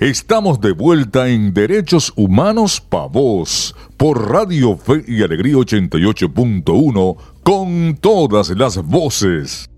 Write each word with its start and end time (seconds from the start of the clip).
Estamos 0.00 0.60
de 0.60 0.72
vuelta 0.72 1.28
en 1.28 1.54
Derechos 1.54 2.12
Humanos 2.16 2.80
Pa' 2.80 3.06
Vos 3.06 3.76
por 3.96 4.28
Radio 4.28 4.76
Fe 4.76 5.04
y 5.06 5.22
Alegría 5.22 5.54
88.1 5.54 7.16
con 7.44 7.96
todas 8.00 8.50
las 8.50 8.84
voces. 8.84 9.70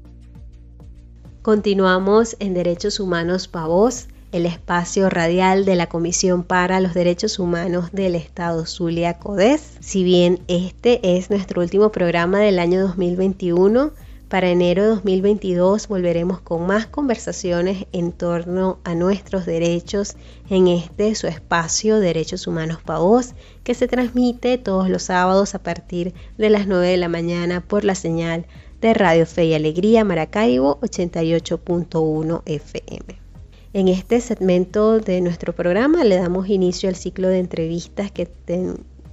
Continuamos 1.43 2.35
en 2.41 2.55
Derechos 2.55 2.99
Humanos 2.99 3.47
Pa' 3.47 3.67
Vos, 3.67 4.07
el 4.33 4.47
espacio 4.47 5.11
radial 5.11 5.67
de 5.67 5.77
la 5.77 5.87
Comisión 5.87 6.45
para 6.45 6.81
los 6.81 6.95
Derechos 6.95 7.39
Humanos 7.39 7.91
del 7.93 8.15
Estado 8.15 8.65
Zulia 8.65 9.19
Codés. 9.19 9.77
Si 9.81 10.03
bien 10.03 10.41
este 10.49 11.19
es 11.19 11.29
nuestro 11.29 11.61
último 11.61 11.93
programa 11.93 12.39
del 12.39 12.59
año 12.59 12.81
2021, 12.81 13.93
para 14.29 14.51
enero 14.51 14.83
de 14.83 14.89
2022 14.89 15.87
volveremos 15.87 16.41
con 16.41 16.67
más 16.67 16.87
conversaciones 16.87 17.87
en 17.93 18.11
torno 18.11 18.79
a 18.83 18.95
nuestros 18.95 19.47
derechos 19.47 20.17
en 20.51 20.67
este 20.67 21.15
su 21.15 21.29
espacio 21.29 22.01
Derechos 22.01 22.49
Humanos 22.49 22.79
para 22.85 22.99
Vos, 22.99 23.35
que 23.63 23.75
se 23.75 23.87
transmite 23.87 24.59
todos 24.59 24.89
los 24.89 25.05
sábados 25.05 25.55
a 25.55 25.63
partir 25.63 26.13
de 26.39 26.51
las 26.51 26.67
9 26.67 26.89
de 26.89 26.97
la 26.97 27.09
mañana 27.09 27.61
por 27.61 27.85
la 27.85 27.95
señal 27.95 28.47
de 28.81 28.95
Radio 28.95 29.27
Fe 29.27 29.47
y 29.47 29.55
Alegría 29.55 30.05
Maracaibo 30.05 30.81
88.1 30.81 32.43
FM. 32.47 33.27
En 33.73 33.89
este 33.89 34.21
segmento 34.21 34.99
de 34.99 35.21
nuestro 35.21 35.55
programa 35.55 36.03
le 36.03 36.17
damos 36.17 36.49
inicio 36.49 36.89
al 36.89 36.97
ciclo 36.97 37.29
de 37.29 37.39
entrevistas 37.39 38.11
que 38.11 38.27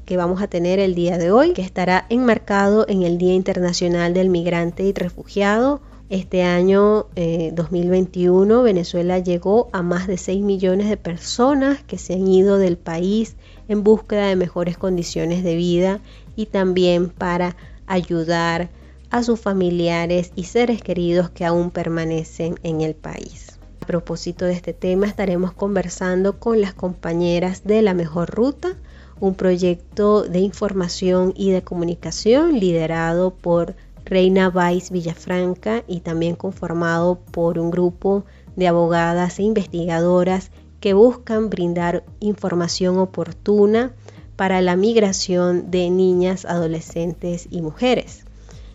que 0.05 0.17
vamos 0.17 0.41
a 0.41 0.47
tener 0.47 0.79
el 0.79 0.95
día 0.95 1.17
de 1.17 1.31
hoy, 1.31 1.53
que 1.53 1.61
estará 1.61 2.05
enmarcado 2.09 2.85
en 2.87 3.03
el 3.03 3.17
Día 3.17 3.33
Internacional 3.33 4.13
del 4.13 4.29
Migrante 4.29 4.83
y 4.83 4.93
Refugiado. 4.93 5.81
Este 6.09 6.43
año 6.43 7.07
2021 7.15 8.59
eh, 8.59 8.63
Venezuela 8.63 9.19
llegó 9.19 9.69
a 9.71 9.81
más 9.81 10.05
de 10.07 10.17
6 10.17 10.43
millones 10.43 10.89
de 10.89 10.97
personas 10.97 11.81
que 11.83 11.97
se 11.97 12.13
han 12.13 12.27
ido 12.27 12.57
del 12.57 12.77
país 12.77 13.35
en 13.67 13.83
búsqueda 13.83 14.27
de 14.27 14.35
mejores 14.35 14.77
condiciones 14.77 15.43
de 15.43 15.55
vida 15.55 16.01
y 16.35 16.47
también 16.47 17.09
para 17.09 17.55
ayudar 17.87 18.69
a 19.09 19.23
sus 19.23 19.39
familiares 19.39 20.31
y 20.35 20.45
seres 20.45 20.81
queridos 20.81 21.29
que 21.29 21.45
aún 21.45 21.71
permanecen 21.71 22.59
en 22.63 22.81
el 22.81 22.95
país. 22.95 23.59
A 23.81 23.85
propósito 23.85 24.45
de 24.45 24.53
este 24.53 24.73
tema 24.73 25.07
estaremos 25.07 25.53
conversando 25.53 26.39
con 26.39 26.61
las 26.61 26.73
compañeras 26.73 27.63
de 27.63 27.81
la 27.81 27.93
mejor 27.93 28.29
ruta, 28.29 28.75
un 29.19 29.35
proyecto 29.35 30.23
de 30.23 30.39
información 30.39 31.33
y 31.35 31.51
de 31.51 31.63
comunicación 31.63 32.59
liderado 32.59 33.33
por 33.33 33.75
Reina 34.05 34.49
Weiss 34.49 34.91
Villafranca 34.91 35.83
y 35.87 36.01
también 36.01 36.35
conformado 36.35 37.19
por 37.31 37.57
un 37.57 37.71
grupo 37.71 38.25
de 38.55 38.67
abogadas 38.67 39.39
e 39.39 39.43
investigadoras 39.43 40.51
que 40.79 40.93
buscan 40.93 41.49
brindar 41.49 42.03
información 42.19 42.97
oportuna 42.97 43.93
para 44.35 44.61
la 44.61 44.75
migración 44.75 45.71
de 45.71 45.89
niñas, 45.89 46.45
adolescentes 46.45 47.47
y 47.49 47.61
mujeres, 47.61 48.25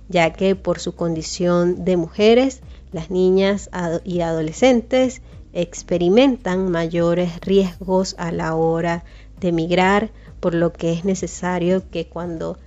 ya 0.08 0.33
que 0.33 0.56
por 0.56 0.78
su 0.78 0.95
condición 0.95 1.84
de 1.84 1.97
mujeres, 1.97 2.62
las 2.92 3.11
niñas 3.11 3.69
y 4.05 4.20
adolescentes 4.20 5.20
experimentan 5.52 6.70
mayores 6.70 7.41
riesgos 7.41 8.14
a 8.19 8.33
la 8.33 8.55
hora 8.55 9.05
de 9.41 9.52
migrar 9.52 10.11
por 10.41 10.55
lo 10.55 10.72
que 10.72 10.92
es 10.92 11.05
necesario 11.05 11.83
que 11.91 12.08
cuando 12.08 12.58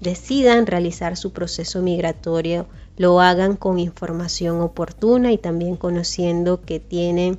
decidan 0.00 0.66
realizar 0.66 1.16
su 1.16 1.32
proceso 1.32 1.82
migratorio 1.82 2.66
lo 2.96 3.20
hagan 3.20 3.56
con 3.56 3.78
información 3.78 4.60
oportuna 4.60 5.32
y 5.32 5.38
también 5.38 5.76
conociendo 5.76 6.60
que 6.60 6.78
tienen 6.80 7.38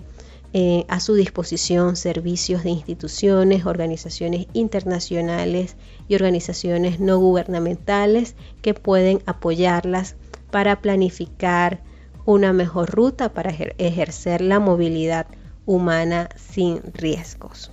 eh, 0.53 0.85
a 0.87 0.99
su 0.99 1.15
disposición 1.15 1.95
servicios 1.97 2.63
de 2.63 2.69
instituciones, 2.69 3.65
organizaciones 3.65 4.47
internacionales 4.53 5.75
y 6.07 6.15
organizaciones 6.15 6.99
no 6.99 7.19
gubernamentales 7.19 8.35
que 8.61 8.73
pueden 8.73 9.21
apoyarlas 9.25 10.15
para 10.51 10.81
planificar 10.81 11.81
una 12.25 12.53
mejor 12.53 12.89
ruta 12.89 13.33
para 13.33 13.51
ejercer 13.51 14.41
la 14.41 14.59
movilidad 14.59 15.27
humana 15.65 16.29
sin 16.37 16.81
riesgos. 16.93 17.71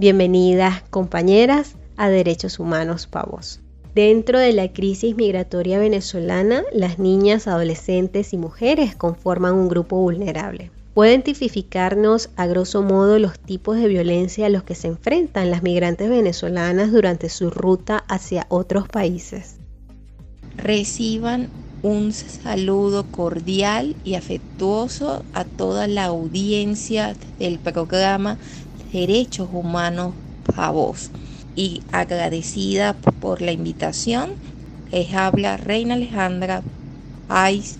Bienvenidas 0.00 0.82
compañeras 0.88 1.74
a 1.98 2.08
Derechos 2.08 2.58
Humanos 2.58 3.06
Pavos. 3.06 3.60
Dentro 3.94 4.38
de 4.38 4.54
la 4.54 4.72
crisis 4.72 5.14
migratoria 5.14 5.78
venezolana, 5.78 6.62
las 6.72 6.98
niñas, 6.98 7.46
adolescentes 7.46 8.32
y 8.32 8.38
mujeres 8.38 8.96
conforman 8.96 9.52
un 9.52 9.68
grupo 9.68 9.96
vulnerable. 9.96 10.70
¿Pueden 10.94 11.22
tipificarnos 11.22 12.30
a 12.36 12.46
grosso 12.46 12.80
modo 12.80 13.18
los 13.18 13.38
tipos 13.38 13.76
de 13.76 13.88
violencia 13.88 14.46
a 14.46 14.48
los 14.48 14.62
que 14.62 14.74
se 14.74 14.88
enfrentan 14.88 15.50
las 15.50 15.62
migrantes 15.62 16.08
venezolanas 16.08 16.92
durante 16.92 17.28
su 17.28 17.50
ruta 17.50 18.02
hacia 18.08 18.46
otros 18.48 18.88
países? 18.88 19.56
Reciban 20.56 21.50
un 21.82 22.14
saludo 22.14 23.04
cordial 23.10 23.94
y 24.02 24.14
afectuoso 24.14 25.24
a 25.34 25.44
toda 25.44 25.88
la 25.88 26.06
audiencia 26.06 27.14
del 27.38 27.58
programa 27.58 28.38
Derechos 28.92 29.48
Humanos 29.52 30.14
a 30.56 30.70
vos. 30.70 31.10
Y 31.56 31.82
agradecida 31.92 32.94
por 33.20 33.42
la 33.42 33.52
invitación, 33.52 34.30
les 34.90 35.12
habla 35.14 35.56
Reina 35.56 35.94
Alejandra 35.94 36.62
Ais 37.28 37.78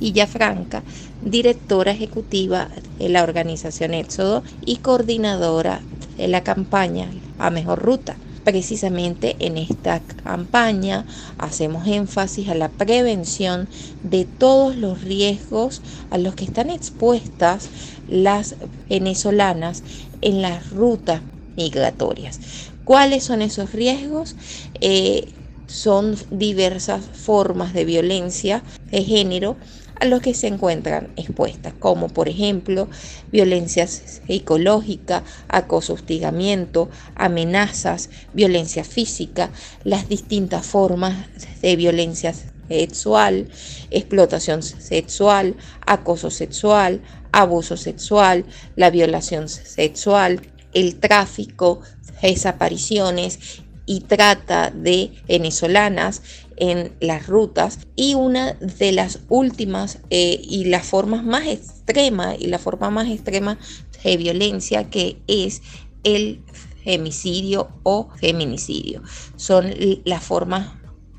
Villafranca, 0.00 0.82
directora 1.22 1.92
ejecutiva 1.92 2.68
de 2.98 3.08
la 3.08 3.22
organización 3.22 3.94
Éxodo 3.94 4.44
y 4.66 4.76
coordinadora 4.76 5.80
de 6.18 6.28
la 6.28 6.42
campaña 6.42 7.08
A 7.38 7.48
Mejor 7.48 7.80
Ruta. 7.80 8.16
Precisamente 8.44 9.36
en 9.38 9.56
esta 9.56 10.00
campaña 10.00 11.06
hacemos 11.38 11.86
énfasis 11.86 12.50
a 12.50 12.54
la 12.54 12.68
prevención 12.68 13.68
de 14.02 14.26
todos 14.26 14.76
los 14.76 15.00
riesgos 15.00 15.80
a 16.10 16.18
los 16.18 16.34
que 16.34 16.44
están 16.44 16.68
expuestas 16.68 17.70
las 18.06 18.56
venezolanas 18.88 19.82
en 20.20 20.42
las 20.42 20.70
rutas 20.70 21.22
migratorias. 21.56 22.38
¿Cuáles 22.84 23.24
son 23.24 23.40
esos 23.40 23.72
riesgos? 23.72 24.36
Eh, 24.78 25.32
son 25.66 26.14
diversas 26.30 27.02
formas 27.02 27.72
de 27.72 27.86
violencia 27.86 28.62
de 28.90 29.02
género 29.04 29.56
a 30.00 30.04
los 30.06 30.20
que 30.20 30.34
se 30.34 30.48
encuentran 30.48 31.08
expuestas, 31.16 31.72
como 31.78 32.08
por 32.08 32.28
ejemplo 32.28 32.88
violencia 33.30 33.86
psicológica, 33.86 35.22
acoso, 35.48 35.94
hostigamiento, 35.94 36.88
amenazas, 37.14 38.10
violencia 38.32 38.84
física, 38.84 39.50
las 39.84 40.08
distintas 40.08 40.66
formas 40.66 41.14
de 41.60 41.76
violencia 41.76 42.34
sexual, 42.68 43.48
explotación 43.90 44.62
sexual, 44.62 45.56
acoso 45.86 46.30
sexual, 46.30 47.02
abuso 47.32 47.76
sexual, 47.76 48.44
la 48.76 48.90
violación 48.90 49.48
sexual, 49.48 50.40
el 50.72 50.96
tráfico, 50.96 51.80
desapariciones 52.22 53.63
y 53.86 54.00
trata 54.00 54.70
de 54.70 55.12
venezolanas 55.28 56.22
en 56.56 56.92
las 57.00 57.26
rutas 57.26 57.78
y 57.96 58.14
una 58.14 58.54
de 58.54 58.92
las 58.92 59.20
últimas 59.28 59.98
eh, 60.10 60.40
y 60.42 60.66
las 60.66 60.86
formas 60.86 61.24
más 61.24 61.46
extremas 61.46 62.36
y 62.38 62.46
la 62.46 62.58
forma 62.58 62.90
más 62.90 63.08
extrema 63.08 63.58
de 64.02 64.16
violencia 64.16 64.90
que 64.90 65.18
es 65.26 65.62
el 66.04 66.42
femicidio 66.84 67.68
o 67.82 68.10
feminicidio. 68.20 69.02
Son 69.36 69.74
las 70.04 70.22
formas 70.22 70.72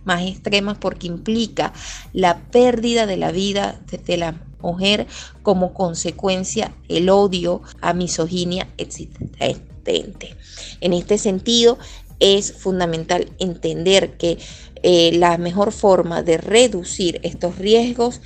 más 0.05 0.21
extremas 0.21 0.77
porque 0.77 1.07
implica 1.07 1.73
la 2.13 2.37
pérdida 2.51 3.05
de 3.05 3.17
la 3.17 3.31
vida 3.31 3.81
de 4.05 4.17
la 4.17 4.41
mujer 4.61 5.07
como 5.43 5.73
consecuencia 5.73 6.73
el 6.87 7.09
odio 7.09 7.61
a 7.81 7.93
misoginia 7.93 8.67
existente. 8.77 10.35
En 10.81 10.93
este 10.93 11.17
sentido, 11.17 11.77
es 12.19 12.53
fundamental 12.53 13.29
entender 13.39 14.17
que 14.17 14.37
eh, 14.83 15.11
la 15.13 15.37
mejor 15.37 15.71
forma 15.71 16.21
de 16.23 16.37
reducir 16.37 17.19
estos 17.23 17.57
riesgos 17.57 18.21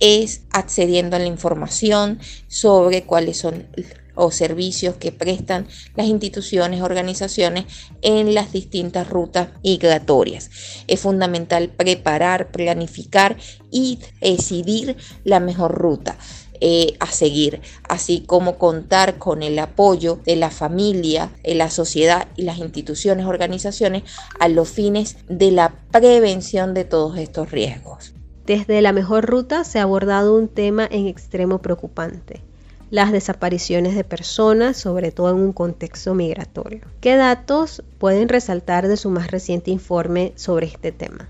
es 0.00 0.42
accediendo 0.50 1.16
a 1.16 1.18
la 1.18 1.26
información 1.26 2.18
sobre 2.48 3.04
cuáles 3.04 3.36
son 3.36 3.66
o 4.14 4.30
servicios 4.30 4.96
que 4.96 5.12
prestan 5.12 5.66
las 5.94 6.06
instituciones, 6.06 6.82
organizaciones 6.82 7.64
en 8.02 8.34
las 8.34 8.52
distintas 8.52 9.08
rutas 9.08 9.48
migratorias. 9.62 10.50
Es 10.86 11.00
fundamental 11.00 11.70
preparar, 11.70 12.50
planificar 12.50 13.36
y 13.70 13.98
decidir 14.20 14.96
la 15.24 15.40
mejor 15.40 15.72
ruta. 15.72 16.18
Eh, 16.62 16.94
a 17.00 17.06
seguir, 17.06 17.62
así 17.88 18.22
como 18.26 18.58
contar 18.58 19.16
con 19.16 19.42
el 19.42 19.58
apoyo 19.58 20.18
de 20.26 20.36
la 20.36 20.50
familia, 20.50 21.30
de 21.42 21.54
la 21.54 21.70
sociedad 21.70 22.28
y 22.36 22.42
las 22.42 22.58
instituciones, 22.58 23.24
organizaciones 23.24 24.02
a 24.38 24.48
los 24.48 24.68
fines 24.68 25.16
de 25.26 25.52
la 25.52 25.72
prevención 25.90 26.74
de 26.74 26.84
todos 26.84 27.16
estos 27.16 27.50
riesgos. 27.50 28.12
Desde 28.44 28.82
la 28.82 28.92
mejor 28.92 29.24
ruta 29.24 29.64
se 29.64 29.78
ha 29.78 29.84
abordado 29.84 30.36
un 30.36 30.48
tema 30.48 30.86
en 30.90 31.06
extremo 31.06 31.62
preocupante, 31.62 32.42
las 32.90 33.10
desapariciones 33.10 33.94
de 33.94 34.04
personas, 34.04 34.76
sobre 34.76 35.12
todo 35.12 35.30
en 35.30 35.36
un 35.36 35.52
contexto 35.54 36.14
migratorio. 36.14 36.82
¿Qué 37.00 37.16
datos 37.16 37.82
pueden 37.98 38.28
resaltar 38.28 38.86
de 38.86 38.98
su 38.98 39.08
más 39.08 39.30
reciente 39.30 39.70
informe 39.70 40.34
sobre 40.36 40.66
este 40.66 40.92
tema? 40.92 41.28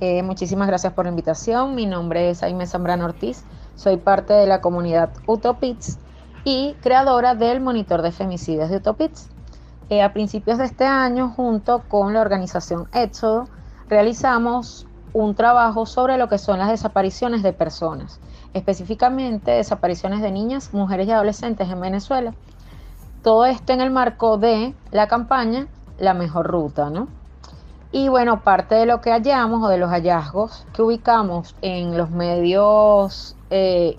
Eh, 0.00 0.22
muchísimas 0.22 0.66
gracias 0.66 0.94
por 0.94 1.04
la 1.04 1.10
invitación. 1.10 1.74
Mi 1.74 1.86
nombre 1.86 2.30
es 2.30 2.42
Aime 2.42 2.66
Zambrano 2.66 3.04
Ortiz. 3.04 3.44
Soy 3.82 3.96
parte 3.96 4.32
de 4.32 4.46
la 4.46 4.60
comunidad 4.60 5.10
Utopits 5.26 5.98
y 6.44 6.74
creadora 6.82 7.34
del 7.34 7.60
monitor 7.60 8.00
de 8.00 8.12
femicidios 8.12 8.70
de 8.70 8.76
Utopits. 8.76 9.28
Eh, 9.90 10.02
a 10.04 10.12
principios 10.12 10.58
de 10.58 10.66
este 10.66 10.84
año, 10.84 11.30
junto 11.30 11.82
con 11.88 12.14
la 12.14 12.20
organización 12.20 12.86
Éxodo, 12.92 13.48
realizamos 13.88 14.86
un 15.12 15.34
trabajo 15.34 15.84
sobre 15.84 16.16
lo 16.16 16.28
que 16.28 16.38
son 16.38 16.60
las 16.60 16.68
desapariciones 16.68 17.42
de 17.42 17.52
personas, 17.52 18.20
específicamente 18.54 19.50
desapariciones 19.50 20.22
de 20.22 20.30
niñas, 20.30 20.72
mujeres 20.72 21.08
y 21.08 21.10
adolescentes 21.10 21.68
en 21.68 21.80
Venezuela. 21.80 22.34
Todo 23.24 23.46
esto 23.46 23.72
en 23.72 23.80
el 23.80 23.90
marco 23.90 24.38
de 24.38 24.76
la 24.92 25.08
campaña 25.08 25.66
La 25.98 26.14
Mejor 26.14 26.46
Ruta, 26.46 26.88
¿no? 26.88 27.08
Y 27.90 28.08
bueno, 28.08 28.44
parte 28.44 28.76
de 28.76 28.86
lo 28.86 29.00
que 29.00 29.10
hallamos 29.10 29.64
o 29.64 29.68
de 29.68 29.76
los 29.76 29.90
hallazgos 29.90 30.66
que 30.72 30.82
ubicamos 30.82 31.56
en 31.62 31.98
los 31.98 32.10
medios 32.10 33.36
eh, 33.52 33.98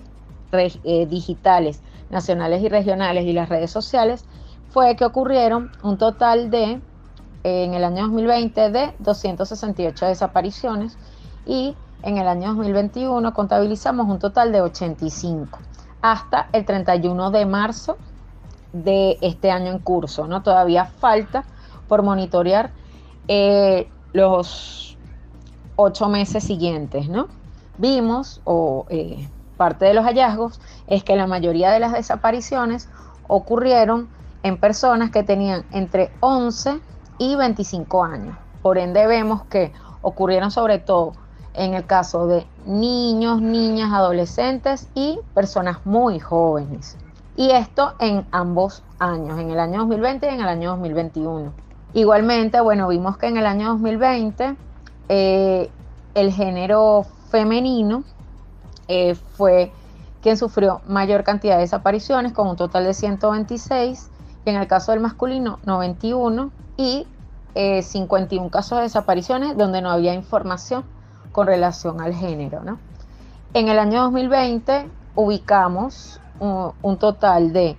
eh, 0.52 1.06
digitales, 1.06 1.80
nacionales 2.10 2.62
y 2.62 2.68
regionales 2.68 3.24
y 3.24 3.32
las 3.32 3.48
redes 3.48 3.70
sociales, 3.70 4.24
fue 4.70 4.96
que 4.96 5.04
ocurrieron 5.04 5.70
un 5.82 5.96
total 5.98 6.50
de 6.50 6.80
en 7.44 7.74
el 7.74 7.84
año 7.84 8.04
2020 8.04 8.70
de 8.70 8.94
268 9.00 10.06
desapariciones 10.06 10.96
y 11.46 11.76
en 12.02 12.18
el 12.18 12.26
año 12.26 12.48
2021 12.48 13.32
contabilizamos 13.34 14.08
un 14.08 14.18
total 14.18 14.50
de 14.50 14.62
85 14.62 15.58
hasta 16.02 16.48
el 16.52 16.64
31 16.64 17.30
de 17.30 17.46
marzo 17.46 17.96
de 18.72 19.18
este 19.22 19.50
año 19.50 19.70
en 19.72 19.78
curso. 19.78 20.26
¿no? 20.26 20.42
Todavía 20.42 20.84
falta 20.84 21.44
por 21.88 22.02
monitorear 22.02 22.72
eh, 23.28 23.88
los 24.12 24.98
ocho 25.76 26.08
meses 26.08 26.44
siguientes. 26.44 27.08
¿no? 27.08 27.28
Vimos, 27.78 28.40
o 28.44 28.86
parte 29.56 29.84
de 29.84 29.94
los 29.94 30.04
hallazgos, 30.04 30.60
es 30.86 31.04
que 31.04 31.16
la 31.16 31.26
mayoría 31.26 31.70
de 31.70 31.80
las 31.80 31.92
desapariciones 31.92 32.88
ocurrieron 33.28 34.08
en 34.42 34.58
personas 34.58 35.10
que 35.10 35.22
tenían 35.22 35.64
entre 35.72 36.10
11 36.20 36.80
y 37.18 37.34
25 37.36 38.04
años. 38.04 38.36
Por 38.62 38.78
ende 38.78 39.06
vemos 39.06 39.44
que 39.44 39.72
ocurrieron 40.02 40.50
sobre 40.50 40.78
todo 40.78 41.12
en 41.54 41.74
el 41.74 41.86
caso 41.86 42.26
de 42.26 42.46
niños, 42.66 43.40
niñas, 43.40 43.92
adolescentes 43.92 44.88
y 44.94 45.18
personas 45.34 45.84
muy 45.86 46.18
jóvenes. 46.18 46.96
Y 47.36 47.50
esto 47.50 47.94
en 48.00 48.26
ambos 48.30 48.82
años, 48.98 49.38
en 49.38 49.50
el 49.50 49.58
año 49.58 49.80
2020 49.80 50.26
y 50.26 50.34
en 50.34 50.40
el 50.40 50.48
año 50.48 50.70
2021. 50.70 51.52
Igualmente, 51.94 52.60
bueno, 52.60 52.88
vimos 52.88 53.16
que 53.16 53.26
en 53.26 53.36
el 53.36 53.46
año 53.46 53.68
2020 53.70 54.56
eh, 55.08 55.70
el 56.14 56.32
género 56.32 57.06
femenino 57.30 58.04
eh, 58.88 59.14
fue 59.14 59.72
quien 60.22 60.36
sufrió 60.36 60.80
mayor 60.86 61.24
cantidad 61.24 61.56
de 61.56 61.62
desapariciones, 61.62 62.32
con 62.32 62.48
un 62.48 62.56
total 62.56 62.84
de 62.84 62.94
126, 62.94 64.10
y 64.44 64.50
en 64.50 64.56
el 64.56 64.66
caso 64.66 64.92
del 64.92 65.00
masculino, 65.00 65.58
91, 65.64 66.50
y 66.76 67.06
51 67.54 68.46
eh, 68.46 68.50
casos 68.50 68.78
de 68.78 68.82
desapariciones 68.84 69.56
donde 69.56 69.80
no 69.80 69.90
había 69.90 70.12
información 70.14 70.84
con 71.30 71.46
relación 71.46 72.00
al 72.00 72.14
género. 72.14 72.62
En 73.52 73.68
el 73.68 73.78
año 73.78 74.02
2020 74.02 74.88
ubicamos 75.14 76.20
un, 76.40 76.96
total 76.98 77.52
de 77.52 77.76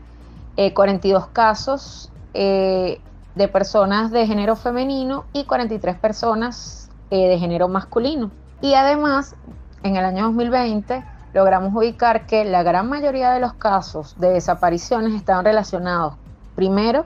42 0.73 1.23
eh, 1.23 1.27
casos 1.33 2.11
de 2.33 3.47
personas 3.51 4.11
de 4.11 4.25
género 4.25 4.55
femenino 4.55 5.25
y 5.33 5.43
43 5.43 5.97
personas 5.97 6.89
de 7.09 7.37
género 7.37 7.67
masculino. 7.67 8.31
Y 8.61 8.73
además, 8.73 9.35
en 9.83 9.95
el 9.95 10.05
año 10.05 10.25
2020 10.25 11.03
logramos 11.33 11.73
ubicar 11.75 12.25
que 12.25 12.45
la 12.45 12.63
gran 12.63 12.89
mayoría 12.89 13.31
de 13.31 13.39
los 13.39 13.53
casos 13.53 14.15
de 14.19 14.29
desapariciones 14.29 15.13
estaban 15.13 15.43
relacionados 15.43 16.15
primero 16.55 17.05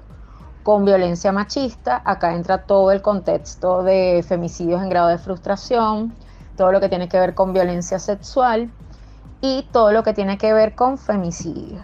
con 0.63 0.85
violencia 0.85 1.31
machista. 1.31 2.01
Acá 2.05 2.35
entra 2.35 2.59
todo 2.59 2.91
el 2.91 3.01
contexto 3.01 3.81
de 3.81 4.23
femicidios 4.27 4.81
en 4.81 4.89
grado 4.89 5.07
de 5.07 5.17
frustración, 5.17 6.13
todo 6.55 6.71
lo 6.71 6.79
que 6.79 6.89
tiene 6.89 7.09
que 7.09 7.19
ver 7.19 7.33
con 7.33 7.53
violencia 7.53 7.97
sexual 7.97 8.69
y 9.41 9.67
todo 9.71 9.91
lo 9.91 10.03
que 10.03 10.13
tiene 10.13 10.37
que 10.37 10.53
ver 10.53 10.75
con 10.75 10.97
femicidio. 10.97 11.83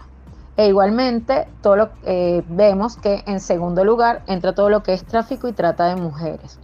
E 0.56 0.68
igualmente 0.68 1.48
todo 1.62 1.76
lo, 1.76 1.90
eh, 2.04 2.44
vemos 2.48 2.96
que 2.96 3.24
en 3.26 3.40
segundo 3.40 3.84
lugar 3.84 4.22
entra 4.26 4.54
todo 4.54 4.70
lo 4.70 4.82
que 4.82 4.94
es 4.94 5.04
tráfico 5.04 5.48
y 5.48 5.52
trata 5.52 5.86
de 5.86 5.96
mujeres. 5.96 6.58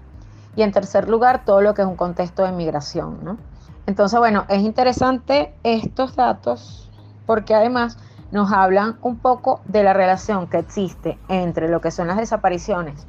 Y 0.55 0.63
en 0.63 0.73
tercer 0.73 1.09
lugar 1.09 1.45
todo 1.45 1.61
lo 1.61 1.75
que 1.75 1.83
es 1.83 1.89
un 1.89 1.97
contexto 1.97 2.45
de 2.45 2.53
migración. 2.53 3.39
Entonces, 3.87 4.19
bueno, 4.19 4.45
es 4.49 4.63
interesante 4.63 5.53
estos 5.65 6.15
datos 6.17 6.91
porque 7.27 7.55
además 7.55 7.99
nos 8.31 8.53
hablan 8.53 8.97
un 9.03 9.19
poco 9.19 9.61
de 9.67 9.83
la 9.83 9.93
relación 9.93 10.49
que 10.49 10.59
existe 10.59 11.19
entre 11.29 11.69
lo 11.69 11.81
que 11.81 11.91
son 11.91 12.07
las 12.07 12.17
desapariciones 12.17 13.07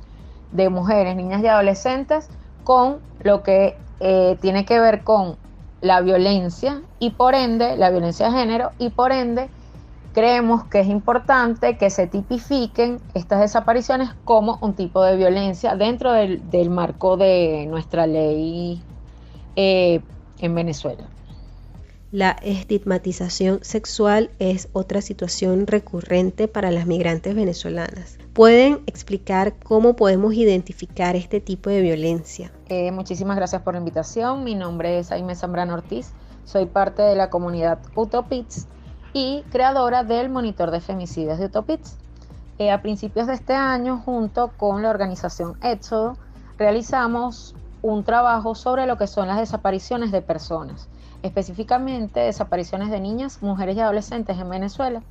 de 0.52 0.70
mujeres, 0.70 1.16
niñas 1.16 1.42
y 1.42 1.48
adolescentes 1.48 2.30
con 2.64 2.98
lo 3.22 3.44
que 3.44 3.78
eh, 4.00 4.38
tiene 4.42 4.66
que 4.66 4.80
ver 4.80 5.04
con 5.04 5.38
la 5.82 6.02
violencia 6.02 6.82
y 7.00 7.12
por 7.12 7.36
ende, 7.36 7.78
la 7.78 7.90
violencia 7.90 8.30
de 8.30 8.38
género 8.38 8.72
y 8.80 8.90
por 8.90 9.12
ende 9.12 9.50
creemos 10.14 10.64
que 10.66 10.80
es 10.80 10.88
importante 10.88 11.78
que 11.78 11.90
se 11.90 12.08
tipifiquen 12.08 13.00
estas 13.14 13.40
desapariciones 13.40 14.10
como 14.24 14.60
un 14.62 14.74
tipo 14.74 15.04
de 15.04 15.18
violencia 15.18 15.76
dentro 15.76 16.12
del, 16.12 16.70
marco 16.70 17.18
de 17.18 17.66
nuestra 17.68 18.08
ley 18.08 18.82
eh, 19.56 20.02
en 20.40 20.56
Venezuela. 20.56 21.08
La 22.14 22.38
estigmatización 22.44 23.64
sexual 23.64 24.30
es 24.38 24.70
otra 24.72 25.02
situación 25.02 25.66
recurrente 25.66 26.48
para 26.48 26.70
las 26.70 26.86
migrantes 26.86 27.34
venezolanas. 27.34 28.20
¿Pueden 28.34 28.84
explicar 28.86 29.56
cómo 29.64 29.96
podemos 29.96 30.36
identificar 30.36 31.16
este 31.16 31.42
tipo 31.42 31.72
de 31.72 31.82
violencia? 31.82 32.52
Eh, 32.70 32.92
muchísimas 32.92 33.36
gracias 33.36 33.64
por 33.64 33.74
la 33.74 33.80
invitación. 33.80 34.44
Mi 34.44 34.54
nombre 34.54 35.00
es 35.00 35.12
Aime 35.12 35.34
Zambrano 35.34 35.74
Ortiz. 35.74 36.12
Soy 36.46 36.68
parte 36.68 37.02
de 37.02 37.16
la 37.16 37.32
comunidad 37.32 37.80
Utopits 37.96 38.68
y 39.14 39.44
creadora 39.52 40.04
del 40.04 40.30
monitor 40.30 40.70
de 40.70 40.82
femicidios 40.82 41.40
de 41.40 41.46
Utopits. 41.46 41.98
Eh, 42.60 42.70
a 42.70 42.84
principios 42.84 43.26
de 43.26 43.34
este 43.34 43.54
año, 43.54 43.98
junto 44.06 44.52
con 44.56 44.84
la 44.84 44.92
organización 44.92 45.58
Éxodo, 45.64 46.18
realizamos 46.60 47.56
un 47.84 48.04
trabajo 48.04 48.56
sobre 48.56 48.88
lo 48.88 48.98
que 48.98 49.06
son 49.06 49.28
las 49.28 49.38
desapariciones 49.38 50.12
de 50.12 50.24
personas 50.24 50.90
específicamente 51.24 52.20
desapariciones 52.20 52.92
de 52.92 53.00
niñas, 53.00 53.42
mujeres 53.42 53.78
y 53.78 53.80
adolescentes 53.80 54.38
en 54.38 54.50
Venezuela. 54.50 55.02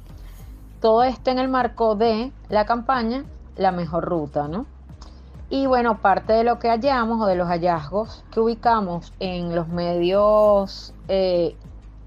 Todo 0.81 1.03
esto 1.03 1.31
en 1.31 1.39
el 1.39 1.49
marco 1.49 1.97
de 1.97 2.31
la 2.49 2.67
campaña 2.67 3.25
La 3.57 3.73
Mejor 3.73 4.05
Ruta, 4.05 4.47
¿no? 4.47 4.67
Y 5.49 5.67
bueno, 5.67 6.01
parte 6.01 6.33
de 6.33 6.45
lo 6.45 6.59
que 6.59 6.69
hallamos 6.69 7.21
o 7.21 7.27
de 7.27 7.35
los 7.35 7.49
hallazgos 7.49 8.25
que 8.31 8.41
ubicamos 8.41 9.13
en 9.21 9.55
los 9.55 9.69
medios 9.69 10.95
eh, 11.09 11.57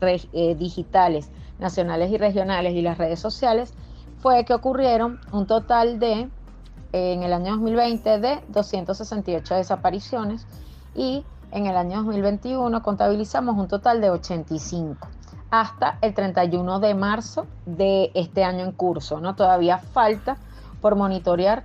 eh, 0.02 0.56
digitales, 0.56 1.30
nacionales 1.60 2.12
y 2.12 2.18
regionales 2.18 2.74
y 2.74 2.82
las 2.82 2.98
redes 2.98 3.20
sociales, 3.20 3.74
fue 4.20 4.46
que 4.46 4.54
ocurrieron 4.54 5.20
un 5.32 5.46
total 5.46 6.00
de, 6.00 6.28
en 6.92 7.24
el 7.24 7.34
año 7.34 7.52
2020, 7.52 8.20
de 8.20 8.42
268 8.50 9.56
desapariciones 9.56 10.46
y 10.96 11.24
en 11.52 11.68
el 11.68 11.78
año 11.78 11.98
2021 11.98 12.84
contabilizamos 12.84 13.58
un 13.58 13.68
total 13.68 14.02
de 14.02 14.10
85 14.10 15.08
hasta 15.52 15.98
el 16.02 16.14
31 16.14 16.80
de 16.80 16.96
marzo 16.96 17.48
de 17.66 18.12
este 18.14 18.44
año 18.44 18.66
en 18.66 18.72
curso. 18.72 19.20
¿no? 19.20 19.36
Todavía 19.36 19.78
falta 19.78 20.38
por 20.82 20.96
monitorear 20.96 21.64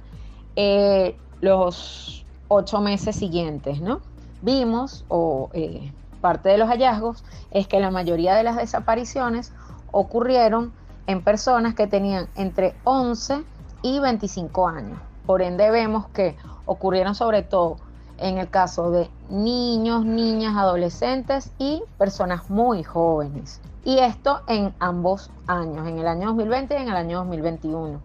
eh, 0.56 1.16
los 1.40 2.24
ocho 2.48 2.80
meses 2.80 3.16
siguientes. 3.16 3.80
¿no? 3.80 4.00
Vimos, 4.42 5.04
o 5.08 5.50
eh, 5.52 5.92
parte 6.20 6.50
de 6.50 6.58
los 6.58 6.68
hallazgos, 6.68 7.24
es 7.50 7.66
que 7.66 7.80
la 7.80 7.90
mayoría 7.90 8.34
de 8.34 8.42
las 8.42 8.56
desapariciones 8.56 9.52
ocurrieron 9.90 10.72
en 11.06 11.22
personas 11.22 11.74
que 11.74 11.86
tenían 11.86 12.28
entre 12.36 12.74
11 12.84 13.42
y 13.82 13.98
25 13.98 14.68
años. 14.68 14.98
Por 15.30 15.42
ende 15.42 15.70
vemos 15.70 16.08
que 16.08 16.34
ocurrieron 16.66 17.14
sobre 17.14 17.44
todo 17.44 17.76
en 18.18 18.38
el 18.38 18.50
caso 18.50 18.90
de 18.90 19.08
niños, 19.28 20.04
niñas, 20.04 20.56
adolescentes 20.56 21.52
y 21.56 21.84
personas 21.98 22.50
muy 22.50 22.82
jóvenes. 22.82 23.60
Y 23.84 23.98
esto 23.98 24.40
en 24.48 24.74
ambos 24.80 25.30
años, 25.46 25.86
en 25.86 26.00
el 26.00 26.08
año 26.08 26.26
2020 26.30 26.74
y 26.74 26.82
en 26.82 26.88
el 26.88 26.96
año 26.96 27.18
2021. 27.18 28.00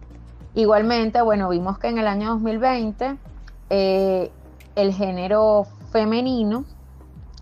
Igualmente, 0.54 1.20
bueno, 1.20 1.48
vimos 1.48 1.80
que 1.80 1.88
en 1.88 1.98
el 1.98 2.06
año 2.06 2.28
2020 2.28 3.16
eh, 3.70 4.30
el 4.76 4.94
género 4.94 5.66
femenino 5.90 6.64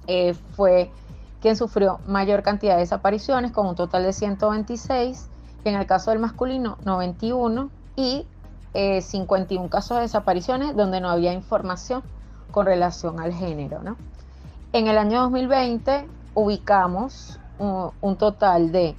eh, 0.07 0.33
fue 0.57 0.91
quien 1.43 1.57
sufrió 1.57 2.01
mayor 2.07 2.43
cantidad 2.43 2.77
de 2.77 2.81
desapariciones, 2.81 3.53
con 3.53 3.67
un 3.67 3.75
total 3.75 4.05
de 4.05 4.15
126, 4.15 5.29
En 5.67 5.75
el 5.75 5.85
caso 5.85 6.11
del 6.11 6.21
masculino, 6.21 6.79
91 6.87 7.69
y 7.97 8.27
51 8.75 9.67
eh, 9.67 9.71
casos 9.71 9.97
de 9.97 10.03
desapariciones 10.03 10.77
donde 10.77 11.01
no 11.01 11.09
había 11.09 11.33
información 11.33 12.03
con 12.51 12.67
relación 12.67 13.21
al 13.21 13.33
género. 13.33 13.81
En 14.73 14.89
el 14.89 14.99
año 14.99 15.23
2020 15.23 16.09
ubicamos 16.35 17.39
un, 17.59 18.17
total 18.17 18.73
de 18.73 18.97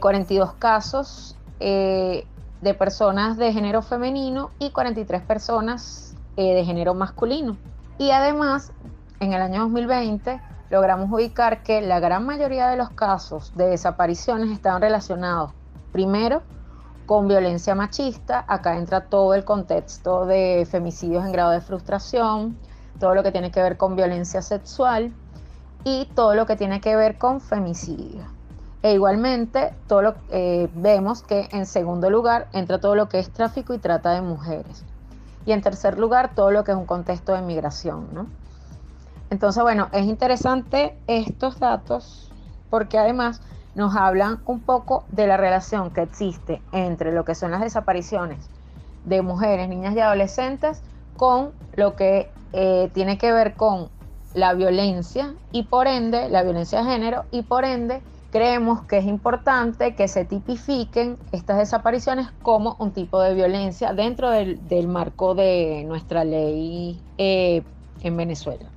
42 0.00 0.48
eh, 0.48 0.52
casos 0.58 1.36
eh, 1.58 2.26
de 2.60 2.74
personas 2.74 3.36
de 3.36 3.52
género 3.52 3.82
femenino 3.82 4.50
y 4.60 4.70
43 4.70 5.22
personas 5.22 6.14
de 6.36 6.64
género 6.64 6.94
masculino. 6.94 7.56
Y 7.98 8.10
además, 8.10 8.72
en 9.20 9.32
el 9.32 9.42
año 9.42 9.62
2020 9.62 10.40
logramos 10.70 11.12
ubicar 11.12 11.62
que 11.62 11.82
la 11.82 12.00
gran 12.00 12.24
mayoría 12.24 12.68
de 12.68 12.76
los 12.76 12.90
casos 12.90 13.52
de 13.56 13.66
desapariciones 13.66 14.50
estaban 14.50 14.80
relacionados, 14.80 15.52
primero, 15.92 16.42
con 17.12 17.28
violencia 17.28 17.74
machista. 17.74 18.42
Acá 18.48 18.78
entra 18.78 19.02
todo 19.02 19.34
el 19.34 19.44
contexto 19.44 20.24
de 20.24 20.66
femicidios 20.70 21.26
en 21.26 21.32
grado 21.32 21.50
de 21.50 21.60
frustración, 21.60 22.56
todo 22.98 23.14
lo 23.14 23.22
que 23.22 23.30
tiene 23.30 23.50
que 23.50 23.62
ver 23.62 23.76
con 23.76 23.96
violencia 23.96 24.40
sexual 24.40 25.12
y 25.84 26.06
todo 26.14 26.34
lo 26.34 26.46
que 26.46 26.56
tiene 26.56 26.80
que 26.80 26.96
ver 26.96 27.18
con 27.18 27.42
femicidio. 27.42 28.22
E 28.82 28.94
igualmente, 28.94 29.74
todo 29.88 30.14
eh, 30.30 30.70
vemos 30.74 31.22
que 31.22 31.50
en 31.52 31.66
segundo 31.66 32.08
lugar 32.08 32.48
entra 32.54 32.80
todo 32.80 32.94
lo 32.94 33.10
que 33.10 33.18
es 33.18 33.28
tráfico 33.30 33.74
y 33.74 33.78
trata 33.78 34.12
de 34.12 34.22
mujeres. 34.22 34.82
Y 35.44 35.52
en 35.52 35.60
tercer 35.60 35.98
lugar, 35.98 36.34
todo 36.34 36.50
lo 36.50 36.64
que 36.64 36.70
es 36.70 36.78
un 36.78 36.86
contexto 36.86 37.34
de 37.34 37.42
migración. 37.42 38.08
¿no? 38.14 38.26
Entonces, 39.28 39.62
bueno, 39.62 39.88
es 39.92 40.06
interesante 40.06 40.98
estos 41.06 41.58
datos 41.58 42.32
porque 42.70 42.96
además 42.98 43.42
nos 43.74 43.96
hablan 43.96 44.40
un 44.46 44.60
poco 44.60 45.04
de 45.10 45.26
la 45.26 45.36
relación 45.36 45.90
que 45.90 46.02
existe 46.02 46.60
entre 46.72 47.12
lo 47.12 47.24
que 47.24 47.34
son 47.34 47.50
las 47.50 47.60
desapariciones 47.60 48.38
de 49.04 49.22
mujeres, 49.22 49.68
niñas 49.68 49.94
y 49.96 50.00
adolescentes 50.00 50.82
con 51.16 51.52
lo 51.74 51.96
que 51.96 52.30
eh, 52.52 52.90
tiene 52.92 53.18
que 53.18 53.32
ver 53.32 53.54
con 53.54 53.88
la 54.34 54.54
violencia 54.54 55.34
y 55.52 55.64
por 55.64 55.86
ende, 55.86 56.28
la 56.28 56.42
violencia 56.42 56.82
de 56.82 56.90
género 56.90 57.24
y 57.30 57.42
por 57.42 57.64
ende 57.64 58.00
creemos 58.30 58.82
que 58.86 58.98
es 58.98 59.04
importante 59.04 59.94
que 59.94 60.08
se 60.08 60.24
tipifiquen 60.24 61.18
estas 61.32 61.58
desapariciones 61.58 62.28
como 62.42 62.76
un 62.78 62.92
tipo 62.92 63.20
de 63.20 63.34
violencia 63.34 63.92
dentro 63.92 64.30
del, 64.30 64.88
marco 64.88 65.34
de 65.34 65.84
nuestra 65.86 66.24
ley 66.24 66.98
eh, 67.18 67.62
en 68.02 68.16
Venezuela. 68.16 68.70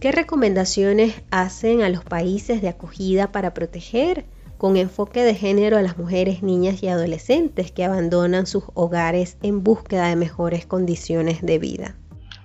¿Qué 0.00 0.12
recomendaciones 0.12 1.22
hacen 1.30 1.82
a 1.82 1.90
los 1.90 2.04
países 2.04 2.62
de 2.62 2.68
acogida 2.68 3.30
para 3.30 3.54
proteger 3.54 4.24
con 4.62 4.76
enfoque 4.76 5.24
de 5.24 5.34
género 5.34 5.76
a 5.76 5.82
las 5.82 5.98
mujeres, 5.98 6.44
niñas 6.44 6.84
y 6.84 6.86
adolescentes 6.86 7.72
que 7.72 7.82
abandonan 7.82 8.46
sus 8.46 8.62
hogares 8.74 9.36
en 9.42 9.64
búsqueda 9.64 10.06
de 10.06 10.14
mejores 10.14 10.66
condiciones 10.66 11.42
de 11.42 11.58
vida? 11.58 11.96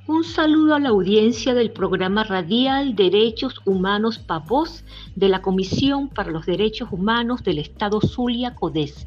Un 0.08 0.24
saludo 0.24 0.74
a 0.74 0.80
la 0.80 0.90
audiencia 0.90 1.54
del 1.54 1.70
programa 1.70 2.24
radial 2.24 2.96
Derechos 2.96 3.62
Humanos 3.66 4.18
PAVOS 4.18 4.84
de 5.16 5.30
la 5.30 5.44
Comisión 5.44 6.10
para 6.10 6.32
los 6.32 6.48
Derechos 6.48 6.90
Humanos 6.92 7.44
del 7.44 7.60
Estado 7.60 8.02
Zulia 8.02 8.56
Codés. 8.56 9.06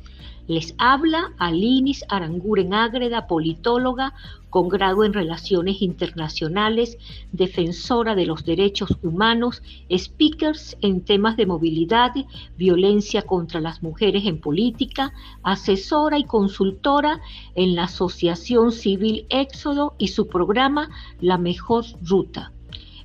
Les 0.50 0.74
habla 0.78 1.32
Alinis 1.38 2.04
Aranguren 2.08 2.74
Ágreda, 2.74 3.28
politóloga 3.28 4.14
con 4.48 4.68
grado 4.68 5.04
en 5.04 5.12
Relaciones 5.12 5.80
Internacionales, 5.80 6.98
defensora 7.30 8.16
de 8.16 8.26
los 8.26 8.44
derechos 8.44 8.98
humanos, 9.00 9.62
speakers 9.96 10.76
en 10.80 11.04
temas 11.04 11.36
de 11.36 11.46
movilidad, 11.46 12.10
violencia 12.56 13.22
contra 13.22 13.60
las 13.60 13.80
mujeres 13.84 14.26
en 14.26 14.40
política, 14.40 15.12
asesora 15.44 16.18
y 16.18 16.24
consultora 16.24 17.20
en 17.54 17.76
la 17.76 17.84
Asociación 17.84 18.72
Civil 18.72 19.26
Éxodo 19.30 19.94
y 19.98 20.08
su 20.08 20.26
programa 20.26 20.90
La 21.20 21.38
Mejor 21.38 21.84
Ruta. 22.02 22.50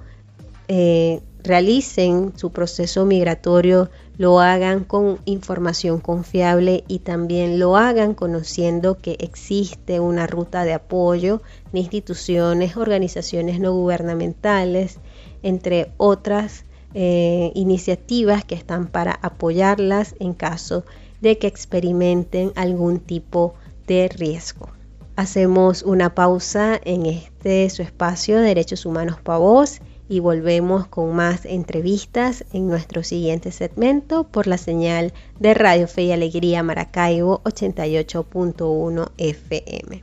eh, 0.67 1.21
realicen 1.43 2.33
su 2.35 2.51
proceso 2.51 3.05
migratorio 3.05 3.89
lo 4.17 4.39
hagan 4.39 4.83
con 4.83 5.19
información 5.25 5.99
confiable 5.99 6.83
y 6.87 6.99
también 6.99 7.59
lo 7.59 7.75
hagan 7.77 8.13
conociendo 8.13 8.97
que 8.97 9.17
existe 9.19 9.99
una 9.99 10.25
ruta 10.25 10.63
de 10.63 10.73
apoyo 10.73 11.41
de 11.71 11.79
instituciones, 11.79 12.77
organizaciones 12.77 13.59
no 13.59 13.73
gubernamentales, 13.73 14.99
entre 15.43 15.91
otras 15.97 16.65
eh, 16.97 17.51
iniciativas 17.55 18.45
que 18.45 18.55
están 18.55 18.87
para 18.87 19.19
apoyarlas 19.21 20.15
en 20.19 20.33
caso 20.33 20.85
de 21.19 21.37
que 21.37 21.47
experimenten 21.47 22.53
algún 22.55 22.99
tipo 22.99 23.53
de 23.85 24.07
riesgo. 24.07 24.69
Hacemos 25.17 25.83
una 25.83 26.15
pausa 26.15 26.79
en 26.85 27.05
este 27.05 27.69
su 27.69 27.81
espacio 27.81 28.37
de 28.37 28.43
Derechos 28.43 28.85
Humanos 28.85 29.17
para 29.21 29.39
Voz 29.39 29.81
y 30.07 30.21
volvemos 30.21 30.87
con 30.87 31.13
más 31.13 31.45
entrevistas 31.45 32.45
en 32.53 32.67
nuestro 32.67 33.03
siguiente 33.03 33.51
segmento 33.51 34.23
por 34.23 34.47
la 34.47 34.57
señal 34.57 35.11
de 35.37 35.53
Radio 35.53 35.89
Fe 35.89 36.03
y 36.03 36.11
Alegría 36.13 36.63
Maracaibo 36.63 37.41
88.1 37.43 39.09
FM. 39.17 40.01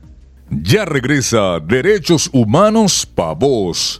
Ya 0.61 0.85
regresa 0.85 1.59
Derechos 1.59 2.29
Humanos 2.31 3.07
para 3.07 3.33
Voz 3.33 3.99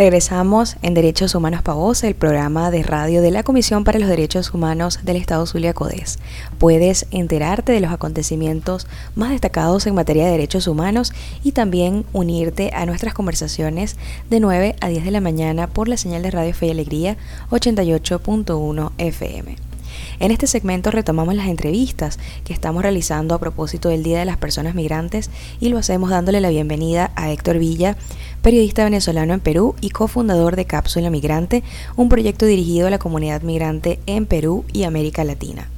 Regresamos 0.00 0.78
en 0.80 0.94
Derechos 0.94 1.34
Humanos 1.34 1.60
para 1.60 1.74
Vos, 1.74 2.04
el 2.04 2.14
programa 2.14 2.70
de 2.70 2.82
radio 2.82 3.20
de 3.20 3.30
la 3.30 3.42
Comisión 3.42 3.84
para 3.84 3.98
los 3.98 4.08
Derechos 4.08 4.54
Humanos 4.54 5.00
del 5.02 5.16
Estado 5.16 5.44
Zulia 5.44 5.74
Codés. 5.74 6.18
Puedes 6.56 7.04
enterarte 7.10 7.72
de 7.72 7.80
los 7.80 7.92
acontecimientos 7.92 8.86
más 9.14 9.28
destacados 9.28 9.86
en 9.86 9.94
materia 9.94 10.24
de 10.24 10.30
derechos 10.30 10.68
humanos 10.68 11.12
y 11.44 11.52
también 11.52 12.06
unirte 12.14 12.70
a 12.72 12.86
nuestras 12.86 13.12
conversaciones 13.12 13.98
de 14.30 14.40
9 14.40 14.76
a 14.80 14.88
10 14.88 15.04
de 15.04 15.10
la 15.10 15.20
mañana 15.20 15.66
por 15.66 15.86
la 15.86 15.98
señal 15.98 16.22
de 16.22 16.30
Radio 16.30 16.54
Fe 16.54 16.68
y 16.68 16.70
Alegría 16.70 17.18
88.1 17.50 18.92
FM. 18.96 19.69
En 20.18 20.30
este 20.30 20.46
segmento 20.46 20.90
retomamos 20.90 21.34
las 21.34 21.48
entrevistas 21.48 22.18
que 22.44 22.52
estamos 22.52 22.82
realizando 22.82 23.34
a 23.34 23.38
propósito 23.38 23.88
del 23.88 24.02
Día 24.02 24.18
de 24.18 24.24
las 24.24 24.36
Personas 24.36 24.74
Migrantes 24.74 25.30
y 25.60 25.68
lo 25.68 25.78
hacemos 25.78 26.10
dándole 26.10 26.40
la 26.40 26.50
bienvenida 26.50 27.10
a 27.16 27.30
Héctor 27.30 27.58
Villa, 27.58 27.96
periodista 28.42 28.84
venezolano 28.84 29.34
en 29.34 29.40
Perú 29.40 29.74
y 29.80 29.90
cofundador 29.90 30.56
de 30.56 30.64
Cápsula 30.64 31.10
Migrante, 31.10 31.62
un 31.96 32.08
proyecto 32.08 32.46
dirigido 32.46 32.86
a 32.86 32.90
la 32.90 32.98
comunidad 32.98 33.42
migrante 33.42 34.00
en 34.06 34.26
Perú 34.26 34.64
y 34.72 34.84
América 34.84 35.24
Latina. 35.24 35.68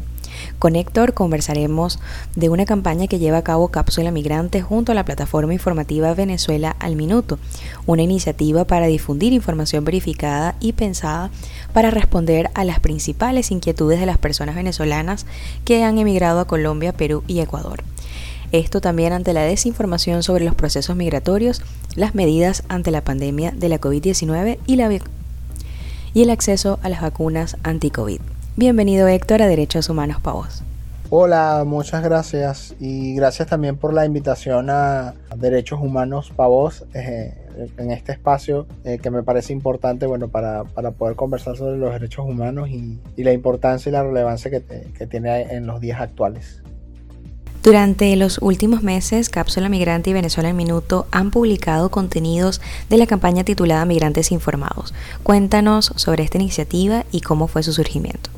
Con 0.59 0.77
Héctor 0.77 1.15
conversaremos 1.15 1.99
de 2.37 2.49
una 2.49 2.65
campaña 2.65 3.07
que 3.07 3.19
lleva 3.19 3.39
a 3.39 3.45
cabo 3.45 3.69
Cápsula 3.69 4.11
Migrante 4.11 4.63
junto 4.63 4.93
a 4.93 4.95
la 4.95 5.05
plataforma 5.05 5.53
informativa 5.53 6.15
Venezuela 6.15 6.77
al 6.79 6.97
Minuto, 6.97 7.39
una 7.87 8.03
iniciativa 8.03 8.65
para 8.65 8.87
difundir 8.87 9.33
información 9.33 9.85
verificada 9.85 10.57
y 10.61 10.73
pensada 10.73 11.31
para 11.73 11.91
responder 11.91 12.51
a 12.55 12.65
las 12.65 12.81
principales 12.81 13.51
inquietudes 13.51 14.01
de 14.01 14.07
las 14.07 14.19
personas 14.19 14.55
venezolanas 14.55 15.27
que 15.65 15.85
han 15.85 15.99
emigrado 15.99 16.41
a 16.41 16.47
Colombia, 16.47 16.93
Perú 16.93 17.23
y 17.27 17.41
Ecuador. 17.41 17.83
Esto 18.53 18.83
también 18.83 19.15
ante 19.15 19.33
la 19.33 19.43
desinformación 19.43 20.23
sobre 20.23 20.45
los 20.45 20.55
procesos 20.55 20.95
migratorios, 20.95 21.63
las 21.97 22.15
medidas 22.15 22.65
ante 22.69 22.91
la 22.91 23.03
pandemia 23.03 23.51
de 23.51 23.69
la 23.71 23.81
COVID-19 23.81 24.59
y, 24.67 26.21
el 26.21 26.31
acceso 26.31 26.79
a 26.83 26.91
las 26.91 27.01
vacunas 27.01 27.57
anti-COVID. 27.63 28.21
Bienvenido 28.57 29.09
Héctor 29.09 29.41
a 29.41 29.47
Derechos 29.47 29.89
Humanos 29.89 30.21
Pavos. 30.21 30.63
Hola, 31.15 31.65
muchas 31.67 32.03
gracias 32.03 32.75
y 32.81 33.15
gracias 33.15 33.47
también 33.47 33.77
por 33.77 33.93
la 33.93 34.07
invitación 34.07 34.71
a 34.71 35.13
Derechos 35.37 35.79
Humanos 35.79 36.33
Pavos 36.35 36.87
eh, 36.95 37.35
en 37.77 37.91
este 37.91 38.13
espacio 38.13 38.67
eh, 38.85 38.97
que 38.97 39.11
me 39.11 39.23
parece 39.23 39.53
importante 39.53 40.07
bueno, 40.07 40.29
para, 40.29 40.65
poder 40.65 41.15
conversar 41.15 41.59
sobre 41.59 41.77
los 41.77 41.93
derechos 41.93 42.25
humanos 42.25 42.71
y, 42.71 42.99
la 43.19 43.31
importancia 43.31 43.91
y 43.91 43.93
la 43.93 44.03
relevancia 44.03 44.51
que, 44.51 44.63
que 44.63 45.07
tiene 45.07 45.43
en 45.55 45.67
los 45.67 45.83
días 45.83 46.01
actuales. 46.01 46.63
Durante 47.63 48.17
los 48.17 48.39
últimos 48.39 48.83
meses, 48.83 49.29
Cápsula 49.29 49.69
Migrante 49.69 50.09
y 50.09 50.15
Venezuela 50.15 50.49
en 50.49 50.57
Minuto 50.57 51.07
han 51.11 51.31
publicado 51.31 51.91
contenidos 51.91 52.63
de 52.89 52.97
la 52.97 53.07
campaña 53.07 53.45
titulada 53.45 53.85
Migrantes 53.85 54.33
Informados. 54.33 54.95
Cuéntanos 55.23 55.93
sobre 55.97 56.25
esta 56.25 56.39
iniciativa 56.39 57.05
y 57.13 57.21
cómo 57.21 57.49
fue 57.49 57.63
su 57.63 57.75
surgimiento. 57.75 58.31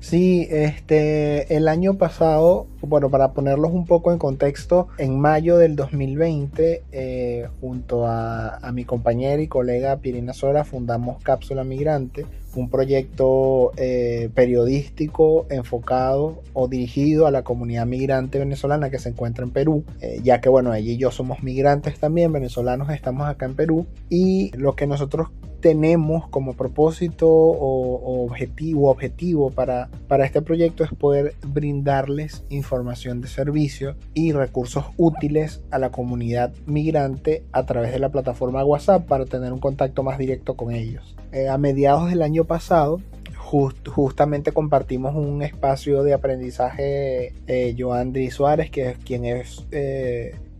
Sí, 0.00 0.46
este, 0.50 1.54
el 1.56 1.68
año 1.68 1.98
pasado, 1.98 2.66
bueno, 2.82 3.10
para 3.10 3.32
ponerlos 3.32 3.72
un 3.72 3.86
poco 3.86 4.12
en 4.12 4.18
contexto, 4.18 4.88
en 4.98 5.18
mayo 5.18 5.58
del 5.58 5.76
2020, 5.76 6.82
eh, 6.92 7.48
junto 7.60 8.06
a, 8.06 8.58
mi 8.72 8.84
compañera 8.84 9.42
y 9.42 9.48
colega 9.48 9.96
Pirina 9.96 10.32
Sora, 10.32 10.64
fundamos 10.64 11.22
Cápsula 11.22 11.64
Migrante, 11.64 12.24
un 12.54 12.70
proyecto 12.70 13.72
eh, 13.76 14.30
periodístico 14.34 15.46
enfocado 15.50 16.42
o 16.52 16.68
dirigido 16.68 17.26
a 17.26 17.30
la 17.30 17.42
comunidad 17.42 17.86
migrante 17.86 18.38
venezolana 18.38 18.90
que 18.90 18.98
se 18.98 19.10
encuentra 19.10 19.44
en 19.44 19.50
Perú, 19.50 19.84
eh, 20.00 20.20
ya 20.22 20.40
que 20.40 20.48
bueno, 20.48 20.72
ella 20.74 20.92
y 20.92 20.96
yo 20.96 21.10
somos 21.10 21.42
migrantes 21.42 21.98
también, 21.98 22.32
venezolanos 22.32 22.90
estamos 22.90 23.28
acá 23.28 23.46
en 23.46 23.54
Perú, 23.54 23.86
y 24.08 24.56
lo 24.56 24.74
que 24.74 24.86
nosotros 24.86 25.28
tenemos 25.60 26.26
como 26.28 26.54
propósito 26.54 27.28
o, 27.28 28.24
objetivo, 28.24 28.90
objetivo 28.90 29.50
para, 29.50 29.88
para 30.08 30.24
este 30.24 30.42
proyecto 30.42 30.84
es 30.84 30.90
poder 30.90 31.34
brindarles 31.46 32.44
información 32.70 33.20
de 33.20 33.26
servicio 33.26 33.96
y 34.14 34.32
recursos 34.32 34.84
útiles 34.96 35.60
a 35.72 35.78
la 35.80 35.90
comunidad 35.90 36.52
migrante 36.66 37.42
a 37.50 37.66
través 37.66 37.90
de 37.90 37.98
la 37.98 38.10
plataforma 38.10 38.64
WhatsApp 38.64 39.06
para 39.06 39.24
tener 39.24 39.52
un 39.52 39.58
contacto 39.58 40.04
más 40.04 40.18
directo 40.18 40.56
con 40.56 40.72
ellos. 40.72 41.16
Eh, 41.32 41.48
a 41.48 41.58
mediados 41.58 42.10
del 42.10 42.22
año 42.22 42.44
pasado, 42.44 43.00
justamente 43.34 44.52
compartimos 44.52 45.16
un 45.16 45.42
espacio 45.42 46.04
de 46.04 46.14
aprendizaje, 46.14 47.34
eh, 47.48 48.30
Suárez, 48.30 48.70
que 48.70 48.90
es 48.90 48.98
quien 48.98 49.24
es 49.24 49.66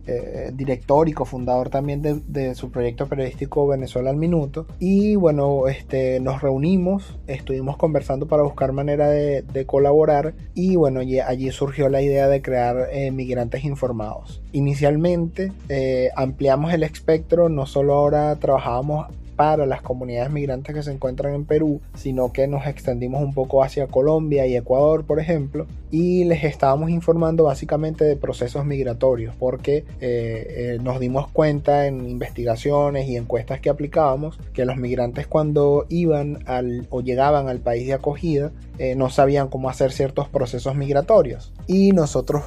eh, 0.07 0.51
director 0.53 1.07
y 1.07 1.13
cofundador 1.13 1.69
también 1.69 2.01
de, 2.01 2.55
su 2.55 2.71
proyecto 2.71 3.07
periodístico 3.07 3.67
Venezuela 3.67 4.09
al 4.09 4.17
Minuto. 4.17 4.65
Y 4.79 5.15
bueno, 5.15 5.67
este, 5.67 6.19
nos 6.19 6.41
reunimos, 6.41 7.17
estuvimos 7.27 7.77
conversando 7.77 8.27
para 8.27 8.43
buscar 8.43 8.71
manera 8.71 9.09
de, 9.09 9.65
colaborar 9.65 10.33
y 10.55 10.75
bueno, 10.75 11.01
allí, 11.01 11.51
surgió 11.51 11.87
la 11.87 12.01
idea 12.01 12.27
de 12.27 12.41
crear 12.41 12.89
eh, 12.91 13.11
Migrantes 13.11 13.63
Informados. 13.63 14.41
Inicialmente 14.53 15.51
eh, 15.69 16.09
ampliamos 16.15 16.73
el 16.73 16.83
espectro, 16.83 17.47
no 17.47 17.65
solo 17.65 17.93
ahora 17.93 18.35
trabajábamos 18.37 19.07
para 19.35 19.65
las 19.65 19.81
comunidades 19.81 20.31
migrantes 20.31 20.75
que 20.75 20.83
se 20.83 20.91
encuentran 20.91 21.33
en 21.33 21.45
Perú, 21.45 21.81
sino 21.95 22.31
que 22.31 22.47
nos 22.47 22.67
extendimos 22.67 23.23
un 23.23 23.33
poco 23.33 23.63
hacia 23.63 23.87
Colombia 23.87 24.45
y 24.45 24.55
Ecuador, 24.55 25.03
por 25.03 25.19
ejemplo, 25.19 25.65
y 25.91 26.23
les 26.23 26.43
estábamos 26.45 26.89
informando 26.89 27.43
básicamente 27.43 28.05
de 28.05 28.15
procesos 28.15 28.65
migratorios, 28.65 29.35
porque 29.37 29.77
eh, 29.77 29.85
eh, 29.99 30.77
nos 30.81 30.99
dimos 30.99 31.29
cuenta 31.29 31.85
en 31.85 32.07
investigaciones 32.09 33.07
y 33.07 33.17
encuestas 33.17 33.59
que 33.59 33.69
aplicábamos 33.69 34.39
que 34.53 34.65
los 34.65 34.77
migrantes 34.77 35.27
cuando 35.27 35.85
iban 35.89 36.39
al, 36.45 36.87
o 36.89 37.01
llegaban 37.01 37.49
al 37.49 37.59
país 37.59 37.85
de 37.87 37.93
acogida 37.93 38.51
eh, 38.77 38.95
no 38.95 39.09
sabían 39.09 39.49
cómo 39.49 39.69
hacer 39.69 39.91
ciertos 39.91 40.29
procesos 40.29 40.75
migratorios. 40.75 41.51
Y 41.67 41.91
nosotros 41.91 42.43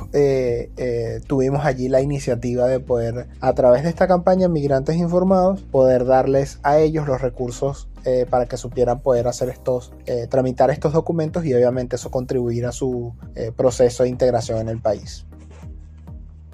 tuvimos 1.27 1.65
allí 1.65 1.89
la 1.89 2.01
iniciativa 2.01 2.67
de 2.67 2.81
poder, 2.81 3.27
a 3.41 3.53
través 3.53 3.85
de 3.85 3.91
esta 3.91 4.09
campaña 4.09 4.49
Migrantes 4.49 4.97
Informados, 4.97 5.63
poder 5.63 6.05
darles 6.07 6.59
a 6.63 6.79
ellos 6.79 7.07
los 7.07 7.21
recursos 7.21 7.89
eh, 8.05 8.27
para 8.29 8.47
que 8.47 8.57
supieran 8.57 9.01
poder 9.01 9.27
hacer 9.27 9.49
estos, 9.49 9.93
eh, 10.07 10.27
tramitar 10.29 10.71
estos 10.71 10.93
documentos 10.93 11.45
y 11.45 11.55
obviamente 11.55 11.97
eso 11.97 12.11
contribuir 12.11 12.67
a 12.67 12.73
su 12.73 13.13
eh, 13.35 13.51
proceso 13.55 14.03
de 14.03 14.09
integración 14.11 14.59
en 14.59 14.69
el 14.69 14.81
país. 14.81 15.25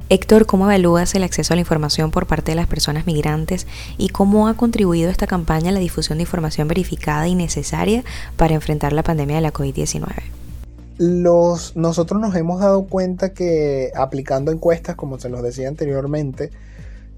Héctor, 0.09 0.47
¿cómo 0.47 0.71
evalúas 0.71 1.15
el 1.15 1.23
acceso 1.23 1.53
a 1.53 1.57
la 1.57 1.61
información 1.61 2.11
por 2.11 2.27
parte 2.27 2.53
de 2.53 2.57
las 2.57 2.67
personas 2.67 3.07
migrantes 3.07 3.67
y 3.97 4.09
cómo 4.09 4.49
ha 4.49 4.55
contribuido 4.55 5.11
esta 5.11 5.27
campaña 5.27 5.71
a 5.71 5.73
la 5.73 5.81
difusión 5.81 6.19
de 6.19 6.23
información 6.23 6.67
verificada 6.69 7.29
y 7.29 7.35
necesaria 7.35 8.05
para 8.37 8.55
enfrentar 8.55 8.93
la 8.93 9.03
pandemia 9.03 9.37
de 9.37 9.43
la 9.43 9.53
COVID-19? 9.53 10.07
Los, 10.99 11.77
nosotros 11.77 12.21
nos 12.21 12.35
hemos 12.35 12.61
dado 12.61 12.85
cuenta 12.85 13.35
que 13.35 13.93
aplicando 13.97 14.53
encuestas, 14.53 14.97
como 14.97 15.19
se 15.19 15.29
los 15.29 15.43
decía 15.43 15.69
anteriormente, 15.69 16.51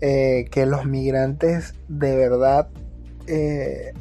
que 0.01 0.67
los 0.67 0.85
migrantes 0.85 1.75
de 1.89 2.17
verdad 2.17 2.69
eh, 3.27 3.93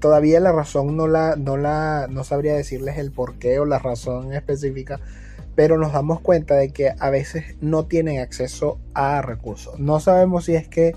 todavía 0.00 0.40
la 0.40 0.52
razón 0.52 0.96
no 0.96 1.08
la, 1.08 1.36
no 1.36 1.56
la, 1.56 2.06
no 2.08 2.24
sabría 2.24 2.54
decirles 2.54 2.98
el 2.98 3.10
porqué 3.10 3.58
o 3.58 3.64
la 3.64 3.78
razón 3.78 4.32
específica, 4.32 5.00
pero 5.54 5.78
nos 5.78 5.92
damos 5.92 6.20
cuenta 6.20 6.54
de 6.54 6.70
que 6.70 6.92
a 6.98 7.10
veces 7.10 7.56
no 7.60 7.86
tienen 7.86 8.20
acceso 8.20 8.78
a 8.94 9.22
recursos. 9.22 9.78
No 9.78 10.00
sabemos 10.00 10.44
si 10.46 10.54
es 10.54 10.68
que 10.68 10.94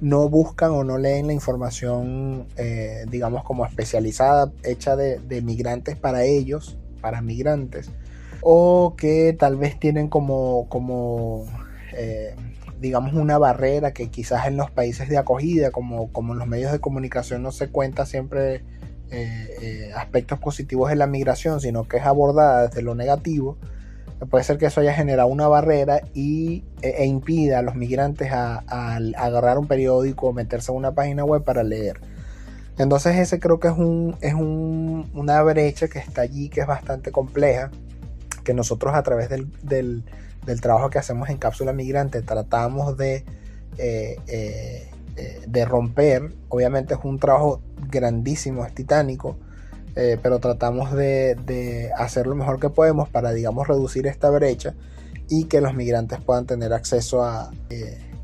no 0.00 0.28
buscan 0.28 0.70
o 0.72 0.84
no 0.84 0.98
leen 0.98 1.28
la 1.28 1.32
información, 1.32 2.46
eh, 2.56 3.06
digamos, 3.10 3.44
como 3.44 3.64
especializada, 3.64 4.52
hecha 4.62 4.96
de, 4.96 5.42
migrantes 5.42 5.96
para 5.96 6.24
ellos, 6.24 6.76
para 7.00 7.22
migrantes, 7.22 7.90
o 8.40 8.94
que 8.96 9.34
tal 9.38 9.56
vez 9.56 9.78
tienen 9.78 10.08
como, 10.08 10.66
como 10.68 11.46
digamos, 12.84 13.14
una 13.14 13.38
barrera 13.38 13.94
que 13.94 14.10
quizás 14.10 14.46
en 14.46 14.58
los 14.58 14.70
países 14.70 15.08
de 15.08 15.16
acogida, 15.16 15.70
como, 15.70 16.12
como 16.12 16.34
en 16.34 16.38
los 16.38 16.46
medios 16.46 16.70
de 16.70 16.80
comunicación, 16.80 17.42
no 17.42 17.50
se 17.50 17.68
cuenta 17.68 18.04
siempre 18.04 18.56
eh, 19.10 19.48
eh, 19.62 19.90
aspectos 19.96 20.38
positivos 20.38 20.90
de 20.90 20.96
la 20.96 21.06
migración, 21.06 21.62
sino 21.62 21.88
que 21.88 21.96
es 21.96 22.04
abordada 22.04 22.68
desde 22.68 22.82
lo 22.82 22.94
negativo, 22.94 23.56
puede 24.28 24.44
ser 24.44 24.58
que 24.58 24.66
eso 24.66 24.82
haya 24.82 24.92
generado 24.92 25.28
una 25.28 25.48
barrera 25.48 26.02
y, 26.12 26.62
e, 26.82 26.90
e 26.98 27.06
impida 27.06 27.60
a 27.60 27.62
los 27.62 27.74
migrantes 27.74 28.30
a, 28.32 28.58
agarrar 29.16 29.56
un 29.56 29.66
periódico 29.66 30.26
o 30.26 30.32
meterse 30.34 30.70
en 30.70 30.76
una 30.76 30.92
página 30.92 31.24
web 31.24 31.42
para 31.42 31.62
leer. 31.62 32.00
Entonces 32.76 33.16
ese 33.16 33.40
creo 33.40 33.60
que 33.60 33.68
es, 33.68 33.78
un, 33.78 34.14
es 34.20 34.34
un, 34.34 35.10
una 35.14 35.42
brecha 35.42 35.88
que 35.88 36.00
está 36.00 36.20
allí, 36.20 36.50
que 36.50 36.60
es 36.60 36.66
bastante 36.66 37.12
compleja, 37.12 37.70
que 38.44 38.52
nosotros 38.52 38.94
a 38.94 39.02
través 39.02 39.30
del 39.30 40.04
trabajo 40.60 40.90
que 40.90 40.98
hacemos 40.98 41.28
en 41.28 41.38
Cápsula 41.38 41.72
Migrante 41.72 42.22
tratamos 42.22 42.96
de, 42.96 43.24
eh, 43.78 44.16
eh, 44.26 44.90
eh, 45.16 45.42
de 45.46 45.64
romper. 45.64 46.34
Obviamente 46.48 46.94
es 46.94 47.00
un 47.04 47.18
trabajo 47.18 47.60
grandísimo, 47.90 48.64
es 48.64 48.74
titánico, 48.74 49.36
pero 49.94 50.40
tratamos 50.40 50.92
de, 50.92 51.90
hacer 51.96 52.26
lo 52.26 52.34
mejor 52.34 52.58
que 52.58 52.68
podemos 52.68 53.08
para, 53.08 53.32
digamos, 53.32 53.68
reducir 53.68 54.08
esta 54.08 54.28
brecha 54.28 54.74
y 55.28 55.44
que 55.44 55.60
los 55.60 55.74
migrantes 55.74 56.20
puedan 56.20 56.46
tener 56.46 56.72
acceso 56.72 57.22
a, 57.22 57.52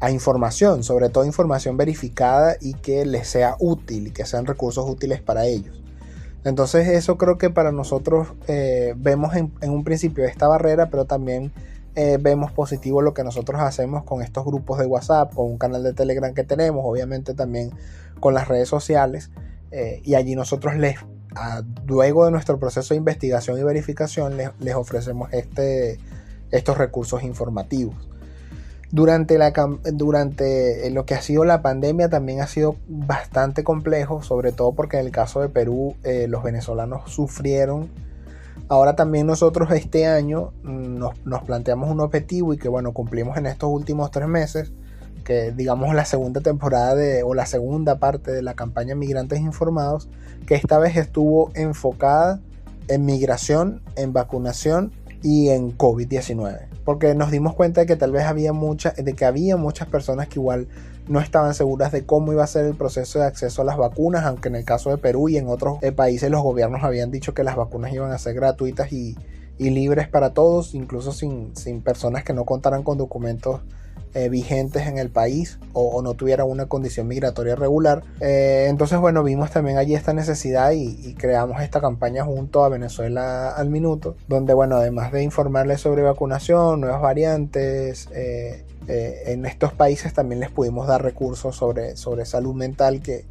a 0.00 0.10
información, 0.10 0.82
sobre 0.82 1.10
todo 1.10 1.24
información 1.24 1.76
verificada 1.76 2.56
y 2.60 2.74
que 2.74 3.06
les 3.06 3.28
sea 3.28 3.54
útil 3.60 4.08
y 4.08 4.10
que 4.10 4.24
sean 4.24 4.46
recursos 4.46 4.88
útiles 4.88 5.20
para 5.20 5.46
ellos. 5.46 5.80
Entonces 6.44 6.88
eso 6.88 7.18
creo 7.18 7.36
que 7.36 7.50
para 7.50 7.70
nosotros 7.70 8.28
eh, 8.48 8.94
vemos 8.96 9.36
en, 9.36 9.52
un 9.62 9.84
principio 9.84 10.24
esta 10.24 10.48
barrera, 10.48 10.88
pero 10.88 11.04
también 11.04 11.52
eh, 11.94 12.18
vemos 12.20 12.52
positivo 12.52 13.02
lo 13.02 13.14
que 13.14 13.24
nosotros 13.24 13.60
hacemos 13.60 14.04
con 14.04 14.22
estos 14.22 14.44
grupos 14.44 14.78
de 14.78 14.86
WhatsApp, 14.86 15.34
con 15.34 15.46
un 15.46 15.58
canal 15.58 15.82
de 15.82 15.92
Telegram 15.92 16.32
que 16.34 16.44
tenemos, 16.44 16.84
obviamente 16.84 17.34
también 17.34 17.70
con 18.20 18.34
las 18.34 18.48
redes 18.48 18.68
sociales. 18.68 19.30
Eh, 19.72 20.00
y 20.04 20.14
allí 20.14 20.34
nosotros 20.34 20.76
les, 20.76 20.96
luego 21.86 22.24
de 22.24 22.30
nuestro 22.30 22.58
proceso 22.58 22.94
de 22.94 22.98
investigación 22.98 23.58
y 23.58 23.62
verificación, 23.62 24.36
les, 24.36 24.50
les 24.58 24.74
ofrecemos 24.74 25.32
este, 25.32 25.98
estos 26.50 26.78
recursos 26.78 27.22
informativos. 27.22 27.94
Durante, 28.92 29.38
la, 29.38 29.52
durante 29.92 30.86
eh, 30.86 30.90
lo 30.90 31.06
que 31.06 31.14
ha 31.14 31.22
sido 31.22 31.44
la 31.44 31.62
pandemia 31.62 32.08
también 32.08 32.40
ha 32.40 32.48
sido 32.48 32.74
bastante 32.88 33.62
complejo, 33.62 34.24
sobre 34.24 34.50
todo 34.50 34.72
porque 34.72 34.98
en 34.98 35.06
el 35.06 35.12
caso 35.12 35.40
de 35.40 35.48
Perú 35.48 35.94
eh, 36.02 36.26
los 36.28 36.42
venezolanos 36.42 37.10
sufrieron. 37.12 37.88
Ahora 38.70 38.94
también 38.94 39.26
nosotros 39.26 39.68
este 39.72 40.06
año 40.06 40.52
mm, 40.62 40.96
nos, 41.24 41.42
planteamos 41.44 41.90
un 41.90 41.98
objetivo 41.98 42.54
y 42.54 42.56
que 42.56 42.68
bueno, 42.68 42.92
cumplimos 42.92 43.36
en 43.36 43.46
estos 43.46 43.68
últimos 43.68 44.12
tres 44.12 44.28
meses, 44.28 44.72
que 45.24 45.50
digamos 45.50 45.92
la 45.92 46.04
segunda 46.04 46.40
temporada 46.40 46.94
de, 46.94 47.24
o 47.24 47.34
la 47.34 47.46
segunda 47.46 47.98
parte 47.98 48.30
de 48.30 48.42
la 48.42 48.54
campaña 48.54 48.94
Migrantes 48.94 49.40
Informados, 49.40 50.08
que 50.46 50.54
esta 50.54 50.78
vez 50.78 50.96
estuvo 50.96 51.50
enfocada 51.54 52.40
en 52.86 53.04
migración, 53.04 53.82
en 53.96 54.12
vacunación 54.12 54.92
y 55.20 55.48
en 55.48 55.76
COVID-19 55.76 56.70
porque 56.84 57.14
nos 57.14 57.30
dimos 57.30 57.54
cuenta 57.54 57.82
de 57.82 57.86
que 57.86 57.96
tal 57.96 58.10
vez 58.10 58.24
había 58.24 58.52
muchas, 58.52 58.96
de 58.96 59.12
que 59.12 59.24
había 59.24 59.56
muchas 59.56 59.86
personas 59.86 60.28
que 60.28 60.40
igual 60.40 60.66
no 61.08 61.20
estaban 61.20 61.54
seguras 61.54 61.92
de 61.92 62.04
cómo 62.04 62.32
iba 62.32 62.44
a 62.44 62.46
ser 62.46 62.66
el 62.66 62.74
proceso 62.74 63.18
de 63.18 63.26
acceso 63.26 63.62
a 63.62 63.64
las 63.64 63.76
vacunas, 63.76 64.24
aunque 64.24 64.48
en 64.48 64.56
el 64.56 64.64
caso 64.64 64.90
de 64.90 64.98
Perú 64.98 65.28
y 65.28 65.36
en 65.36 65.48
otros 65.48 65.78
eh, 65.82 65.92
países 65.92 66.30
los 66.30 66.42
gobiernos 66.42 66.84
habían 66.84 67.10
dicho 67.10 67.34
que 67.34 67.44
las 67.44 67.56
vacunas 67.56 67.92
iban 67.92 68.12
a 68.12 68.18
ser 68.18 68.34
gratuitas 68.34 68.92
y, 68.92 69.16
libres 69.58 70.08
para 70.08 70.32
todos, 70.32 70.74
incluso 70.74 71.12
sin, 71.12 71.52
personas 71.84 72.24
que 72.24 72.32
no 72.32 72.46
contaran 72.46 72.82
con 72.82 72.96
documentos 72.96 73.60
eh, 74.14 74.30
vigentes 74.30 74.86
en 74.86 74.96
el 74.96 75.10
país 75.10 75.58
o, 75.74 76.00
no 76.00 76.14
tuviera 76.14 76.44
una 76.44 76.64
condición 76.64 77.06
migratoria 77.06 77.56
regular. 77.56 78.02
Eh, 78.20 78.68
entonces, 78.70 78.98
bueno, 78.98 79.22
vimos 79.22 79.50
también 79.50 79.76
allí 79.76 79.94
esta 79.94 80.14
necesidad 80.14 80.70
y, 80.72 81.14
creamos 81.14 81.60
esta 81.60 81.78
campaña 81.78 82.24
junto 82.24 82.64
a 82.64 82.70
Venezuela 82.70 83.50
al 83.50 83.68
Minuto, 83.68 84.16
donde, 84.28 84.54
bueno, 84.54 84.76
además 84.76 85.12
de 85.12 85.22
informarles 85.24 85.82
sobre 85.82 86.02
vacunación, 86.02 86.80
nuevas 86.80 87.02
variantes, 87.02 88.08
en 88.90 89.46
estos 89.46 89.72
países 89.72 90.12
también 90.12 90.40
les 90.40 90.50
pudimos 90.50 90.86
dar 90.86 91.02
recursos 91.02 91.56
sobre, 91.56 91.96
sobre 91.96 92.24
salud 92.24 92.54
mental 92.54 93.00
que, 93.02 93.24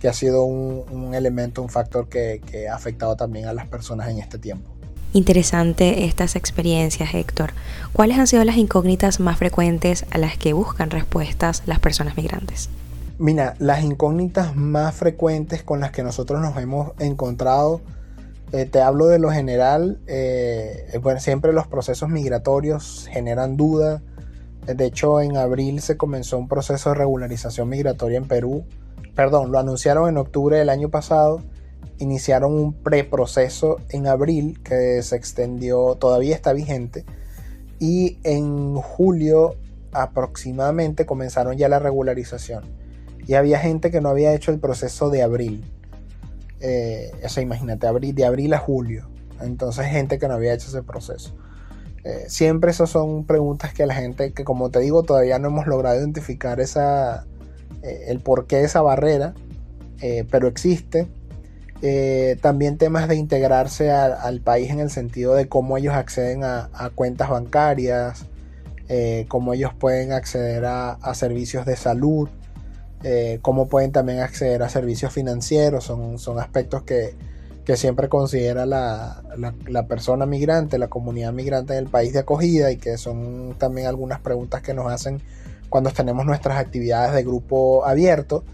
que 0.00 0.08
ha 0.08 0.12
sido 0.12 0.44
un, 0.44 1.14
elemento, 1.14 1.62
un 1.62 1.68
factor 1.68 2.08
que 2.08 2.68
ha 2.70 2.74
afectado 2.74 3.16
también 3.16 3.46
a 3.46 3.52
las 3.52 3.66
personas 3.66 4.08
en 4.08 4.18
este 4.18 4.38
tiempo. 4.38 4.78
Interesante 5.14 6.04
estas 6.04 6.36
experiencias, 6.36 7.14
Héctor. 7.14 7.52
¿Cuáles 7.94 8.18
han 8.18 8.26
sido 8.26 8.44
las 8.44 8.56
incógnitas 8.56 9.20
más 9.20 9.38
frecuentes 9.38 10.04
a 10.10 10.18
las 10.18 10.36
que 10.36 10.52
buscan 10.52 10.90
respuestas 10.90 11.62
las 11.64 11.80
personas 11.80 12.16
migrantes? 12.16 12.68
Mira, 13.18 13.54
las 13.58 13.82
incógnitas 13.82 14.54
más 14.54 14.94
frecuentes 14.94 15.62
con 15.62 15.80
las 15.80 15.92
que 15.92 16.02
nosotros 16.02 16.40
nos 16.40 16.56
hemos 16.58 16.92
encontrado, 16.98 17.80
eh, 18.52 18.66
te 18.66 18.82
hablo 18.82 19.06
de 19.06 19.18
lo 19.18 19.30
general, 19.30 19.98
eh, 20.06 20.98
bueno, 21.02 21.20
siempre 21.20 21.54
los 21.54 21.66
procesos 21.66 22.10
migratorios 22.10 23.08
generan 23.10 23.56
duda. 23.56 24.02
De 24.74 24.84
hecho, 24.86 25.20
en 25.20 25.36
abril 25.36 25.80
se 25.80 25.96
comenzó 25.96 26.38
un 26.38 26.48
proceso 26.48 26.90
de 26.90 26.96
regularización 26.96 27.68
migratoria 27.68 28.18
en 28.18 28.28
Perú. 28.28 28.64
Perdón, 29.14 29.50
lo 29.50 29.58
anunciaron 29.58 30.08
en 30.08 30.16
octubre 30.16 30.58
del 30.58 30.68
año 30.68 30.88
pasado 30.90 31.42
iniciaron 31.98 32.52
un 32.54 32.72
preproceso 32.72 33.80
en 33.90 34.06
abril 34.06 34.60
que 34.62 35.02
se 35.02 35.16
extendió, 35.16 35.96
todavía 35.96 36.34
está 36.34 36.52
vigente, 36.52 37.04
y 37.78 38.18
en 38.24 38.74
julio 38.76 39.56
aproximadamente 39.92 41.06
comenzaron 41.06 41.56
ya 41.56 41.68
la 41.68 41.78
regularización. 41.78 42.64
Y 43.26 43.34
había 43.34 43.58
gente 43.58 43.90
que 43.90 44.00
no 44.00 44.08
había 44.08 44.34
hecho 44.34 44.50
el 44.50 44.58
proceso 44.58 45.10
de 45.10 45.22
abril. 45.22 45.64
Eh, 46.60 47.10
eso 47.22 47.40
imagínate, 47.40 47.86
abril, 47.86 48.14
de 48.14 48.24
abril 48.24 48.54
a 48.54 48.58
julio. 48.58 49.08
Entonces 49.40 49.86
gente 49.86 50.18
que 50.18 50.28
no 50.28 50.34
había 50.34 50.54
hecho 50.54 50.68
ese 50.68 50.82
proceso. 50.82 51.36
Eh, 52.08 52.24
siempre 52.28 52.70
esas 52.70 52.88
son 52.88 53.24
preguntas 53.24 53.74
que 53.74 53.84
la 53.86 53.94
gente, 53.94 54.32
que 54.32 54.42
como 54.42 54.70
te 54.70 54.80
digo, 54.80 55.02
todavía 55.02 55.38
no 55.38 55.48
hemos 55.48 55.66
logrado 55.66 55.98
identificar 55.98 56.58
esa, 56.58 57.26
eh, 57.82 58.06
el 58.08 58.20
porqué 58.20 58.56
de 58.56 58.64
esa 58.64 58.80
barrera, 58.80 59.34
pero 60.30 60.48
existe. 60.48 61.08
Eh, 61.80 62.36
también 62.40 62.76
temas 62.76 63.08
de 63.08 63.14
integrarse 63.14 63.92
al 63.92 64.40
país 64.40 64.70
en 64.70 64.80
el 64.80 64.90
sentido 64.90 65.34
de 65.34 65.48
cómo 65.48 65.78
ellos 65.78 65.94
acceden 65.94 66.42
a, 66.42 66.90
cuentas 66.94 67.30
bancarias, 67.30 68.26
eh, 68.88 69.26
cómo 69.28 69.54
ellos 69.54 69.72
pueden 69.78 70.12
acceder 70.12 70.64
a, 70.64 70.98
servicios 71.14 71.66
de 71.66 71.76
salud, 71.76 72.28
eh, 73.04 73.38
cómo 73.42 73.68
pueden 73.68 73.92
también 73.92 74.20
acceder 74.20 74.62
a 74.64 74.68
servicios 74.68 75.12
financieros, 75.12 75.84
son, 75.84 76.18
son 76.18 76.40
aspectos 76.40 76.82
que, 76.82 77.14
siempre 77.76 78.08
considera 78.08 78.64
la, 78.66 79.22
la, 79.66 79.86
persona 79.86 80.24
migrante, 80.24 80.78
la 80.78 80.88
comunidad 80.88 81.32
migrante 81.32 81.74
en 81.74 81.80
el 81.80 81.90
país 81.90 82.12
de 82.12 82.20
acogida 82.20 82.70
y 82.70 82.76
que 82.76 82.96
son 82.96 83.54
también 83.58 83.86
algunas 83.86 84.20
preguntas 84.20 84.62
que 84.62 84.72
nos 84.72 84.90
hacen 84.90 85.20
cuando 85.68 85.90
tenemos 85.90 86.24
nuestras 86.24 86.58
actividades 86.58 87.12
de 87.12 87.22
grupo 87.22 87.84
abierto. 87.84 88.44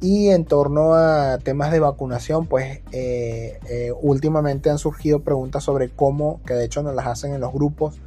Y 0.00 0.28
en 0.28 0.44
torno 0.44 0.94
a 0.94 1.38
temas 1.38 1.72
de 1.72 1.80
vacunación, 1.80 2.46
pues 2.46 2.80
eh, 2.92 3.58
eh, 3.68 3.92
últimamente 4.00 4.70
han 4.70 4.78
surgido 4.78 5.20
preguntas 5.20 5.64
sobre 5.64 5.90
cómo, 5.90 6.40
que 6.46 6.54
de 6.54 6.64
hecho 6.64 6.82
nos 6.82 6.94
las 6.94 7.06
hacen 7.06 7.34
en 7.34 7.40
los 7.40 7.52
grupos, 7.52 8.00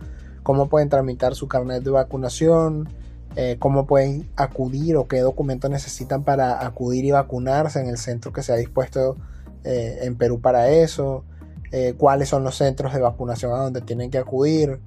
cómo 0.44 0.70
pueden 0.70 0.90
tramitar 0.90 1.36
su 1.36 1.48
carnet 1.48 1.84
de 1.84 1.92
vacunación, 1.92 2.90
eh, 3.36 3.58
cómo 3.60 3.86
pueden 3.86 4.28
acudir 4.36 4.96
o 4.96 5.08
qué 5.08 5.20
documentos 5.20 5.70
necesitan 5.70 6.24
para 6.24 6.66
acudir 6.66 7.06
y 7.06 7.12
vacunarse 7.12 7.80
en 7.80 7.88
el 7.88 7.98
centro 7.98 8.34
que 8.34 8.42
se 8.42 8.54
ha 8.54 8.56
dispuesto 8.56 9.18
en 9.64 10.16
Perú 10.16 10.40
para 10.40 10.70
eso, 10.70 11.24
cuáles 11.98 12.30
son 12.30 12.44
los 12.44 12.56
centros 12.56 12.94
de 12.94 13.02
vacunación 13.02 13.52
a 13.54 13.58
donde 13.58 13.82
tienen 13.82 14.10
que 14.10 14.18
acudir. 14.18 14.80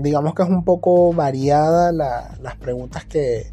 digamos 0.00 0.34
que 0.34 0.42
es 0.42 0.48
un 0.48 0.64
poco 0.64 1.12
variada 1.12 1.92
las 1.92 2.56
preguntas 2.56 3.04
que, 3.04 3.52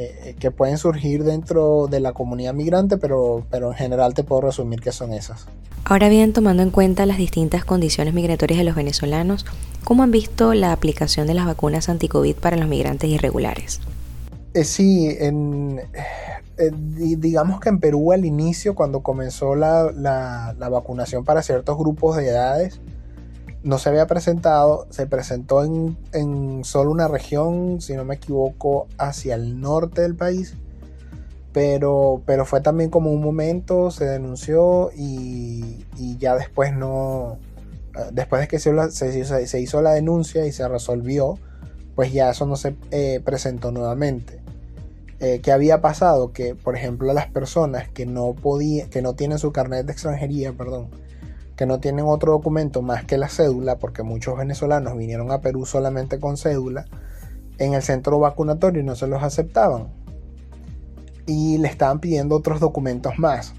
eh, 0.00 0.36
que 0.38 0.52
pueden 0.52 0.78
surgir 0.78 1.24
dentro 1.24 1.88
de 1.88 1.98
la 1.98 2.12
comunidad 2.12 2.54
migrante, 2.54 2.98
pero, 2.98 3.44
pero 3.50 3.72
en 3.72 3.76
general 3.76 4.14
te 4.14 4.22
puedo 4.22 4.42
resumir 4.42 4.80
que 4.80 4.92
son 4.92 5.12
esas. 5.12 5.46
Ahora 5.84 6.08
bien, 6.08 6.32
tomando 6.32 6.62
en 6.62 6.70
cuenta 6.70 7.04
las 7.04 7.16
distintas 7.16 7.64
condiciones 7.64 8.14
migratorias 8.14 8.58
de 8.58 8.64
los 8.64 8.76
venezolanos, 8.76 9.44
¿cómo 9.82 10.04
han 10.04 10.12
visto 10.12 10.54
la 10.54 10.70
aplicación 10.70 11.26
de 11.26 11.34
las 11.34 11.46
vacunas 11.46 11.88
anti-COVID 11.88 12.36
para 12.36 12.56
los 12.56 12.68
migrantes 12.68 13.10
irregulares? 13.10 13.80
Eh, 14.54 14.64
sí, 14.64 15.16
en, 15.20 15.80
eh, 16.58 16.70
digamos 17.18 17.60
que 17.60 17.68
en 17.68 17.80
Perú 17.80 18.12
al 18.12 18.24
inicio, 18.24 18.74
cuando 18.74 19.02
comenzó 19.02 19.54
la, 19.54 19.92
la 19.92 20.68
vacunación 20.68 21.24
para 21.24 21.42
ciertos 21.42 21.76
grupos 21.78 22.16
de 22.16 22.28
edades, 22.28 22.80
no 23.62 23.78
se 23.78 23.88
había 23.88 24.06
presentado, 24.06 24.86
se 24.90 25.06
presentó 25.06 25.64
en, 25.64 26.64
solo 26.64 26.90
una 26.90 27.08
región, 27.08 27.80
si 27.80 27.94
no 27.94 28.04
me 28.04 28.14
equivoco, 28.14 28.86
hacia 28.98 29.34
el 29.34 29.60
norte 29.60 30.02
del 30.02 30.14
país, 30.14 30.54
pero, 31.52 32.22
pero 32.24 32.44
fue 32.44 32.60
también 32.60 32.90
como 32.90 33.10
un 33.10 33.20
momento, 33.20 33.90
se 33.90 34.04
denunció 34.04 34.90
y, 34.96 35.84
ya 36.18 36.36
después 36.36 36.72
no, 36.72 37.38
después 38.12 38.42
de 38.42 38.48
que 38.48 38.58
se, 38.58 39.46
se, 39.46 39.60
hizo 39.60 39.82
la 39.82 39.92
denuncia 39.92 40.46
y 40.46 40.52
se 40.52 40.66
resolvió, 40.68 41.38
pues 41.98 42.12
ya 42.12 42.30
eso 42.30 42.46
no 42.46 42.54
se 42.54 42.76
eh, 42.92 43.20
presentó 43.24 43.72
nuevamente. 43.72 44.38
Eh, 45.18 45.40
¿Qué 45.42 45.50
había 45.50 45.80
pasado? 45.80 46.32
Que, 46.32 46.54
por 46.54 46.76
ejemplo, 46.76 47.12
las 47.12 47.26
personas 47.26 47.88
que 47.88 48.06
no 48.06 48.36
que 48.88 49.02
no 49.02 49.14
tienen 49.14 49.40
su 49.40 49.50
carnet 49.50 49.84
de 49.84 49.94
extranjería, 49.94 50.52
perdón, 50.52 50.90
que 51.56 51.66
no 51.66 51.80
tienen 51.80 52.04
otro 52.06 52.30
documento 52.30 52.82
más 52.82 53.04
que 53.04 53.18
la 53.18 53.28
cédula, 53.28 53.80
porque 53.80 54.04
muchos 54.04 54.38
venezolanos 54.38 54.96
vinieron 54.96 55.32
a 55.32 55.40
Perú 55.40 55.66
solamente 55.66 56.20
con 56.20 56.36
cédula, 56.36 56.84
en 57.58 57.74
el 57.74 57.82
centro 57.82 58.20
vacunatorio 58.20 58.84
no 58.84 58.94
se 58.94 59.08
los 59.08 59.24
aceptaban. 59.24 59.88
Y 61.26 61.58
le 61.58 61.66
estaban 61.66 61.98
pidiendo 61.98 62.36
otros 62.36 62.60
documentos 62.60 63.18
más, 63.18 63.54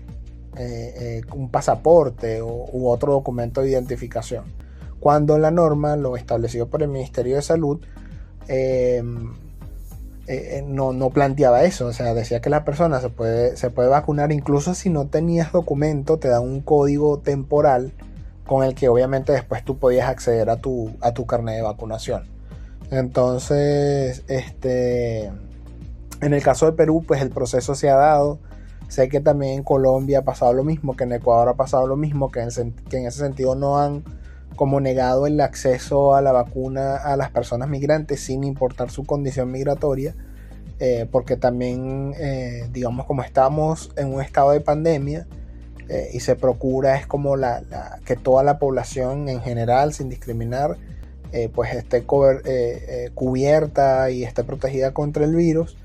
eh, 0.55 1.23
un 1.35 1.51
pasaporte 1.51 2.41
u 2.41 2.87
otro 2.87 3.11
documento 3.11 3.59
de 3.59 3.71
identificación. 3.71 4.45
Cuando 5.01 5.37
la 5.37 5.51
norma, 5.51 5.97
lo 5.97 6.15
establecido 6.15 6.69
por 6.69 6.81
el 6.83 6.87
Ministerio 6.87 7.35
de 7.35 7.41
Salud, 7.41 7.81
eh, 8.49 9.03
eh, 10.27 10.57
eh, 10.57 10.65
no, 10.67 10.91
no, 10.91 11.11
planteaba 11.11 11.63
eso, 11.63 11.87
o 11.87 11.93
sea, 11.93 12.13
decía 12.13 12.41
que 12.41 12.49
la 12.49 12.65
persona 12.65 12.99
se 12.99 13.09
puede, 13.09 13.55
se 13.57 13.69
puede 13.69 13.89
vacunar 13.89 14.31
incluso 14.31 14.73
si 14.73 14.89
no 14.89 15.07
tenías 15.07 15.51
documento, 15.51 16.17
te 16.17 16.27
dan 16.27 16.43
un 16.43 16.61
código 16.61 17.19
temporal 17.19 17.93
con 18.45 18.63
el 18.63 18.75
que 18.75 18.89
obviamente 18.89 19.31
después 19.31 19.63
tú 19.63 19.77
podías 19.77 20.09
acceder 20.09 20.49
a 20.49 20.57
tu, 20.57 20.91
a 21.01 21.13
tu 21.13 21.25
carnet 21.25 21.55
de 21.57 21.61
vacunación. 21.61 22.25
Entonces, 22.91 24.23
este, 24.27 25.25
en 26.21 26.33
el 26.33 26.41
caso 26.41 26.65
de 26.65 26.71
Perú, 26.73 27.03
pues 27.07 27.21
el 27.21 27.29
proceso 27.29 27.75
se 27.75 27.89
ha 27.89 27.95
dado. 27.95 28.39
Sé 28.87 29.09
que 29.09 29.21
también 29.21 29.53
en 29.53 29.63
Colombia 29.63 30.19
ha 30.19 30.23
pasado 30.23 30.53
lo 30.53 30.63
mismo, 30.63 30.95
que 30.95 31.03
en 31.03 31.13
Ecuador 31.13 31.49
ha 31.49 31.53
pasado 31.53 31.85
lo 31.85 31.95
mismo, 31.95 32.31
que 32.31 32.41
en, 32.41 32.71
que 32.89 32.97
en 32.97 33.05
ese 33.05 33.19
sentido 33.19 33.53
no 33.53 33.79
han 33.79 34.03
como 34.59 34.81
negado 34.81 35.25
el 35.25 35.39
acceso 35.39 36.15
a 36.15 36.21
la 36.21 36.33
vacuna 36.33 36.97
a 36.97 37.15
las 37.15 37.31
personas 37.31 37.69
migrantes 37.69 38.19
sin 38.19 38.43
importar 38.43 38.91
su 38.91 39.05
condición 39.05 39.49
migratoria, 39.53 40.15
eh, 40.79 41.07
porque 41.09 41.37
también, 41.37 42.13
eh, 42.19 42.67
digamos, 42.73 43.05
como 43.05 43.23
estamos 43.23 43.89
en 43.95 44.13
un 44.13 44.21
estado 44.21 44.51
de 44.51 44.59
pandemia 44.59 45.27
eh, 45.87 46.09
y 46.11 46.19
se 46.19 46.35
procura 46.35 46.97
es 46.97 47.07
como 47.07 47.37
la, 47.37 47.63
que 48.03 48.17
toda 48.17 48.43
la 48.43 48.59
población 48.59 49.29
en 49.29 49.39
general, 49.39 49.93
sin 49.93 50.09
discriminar, 50.09 50.75
pues 51.55 51.73
esté 51.73 52.03
cubierta 53.13 54.11
y 54.11 54.25
esté 54.25 54.43
protegida 54.43 54.91
contra 54.91 55.23
el 55.23 55.35
virus 55.35 55.77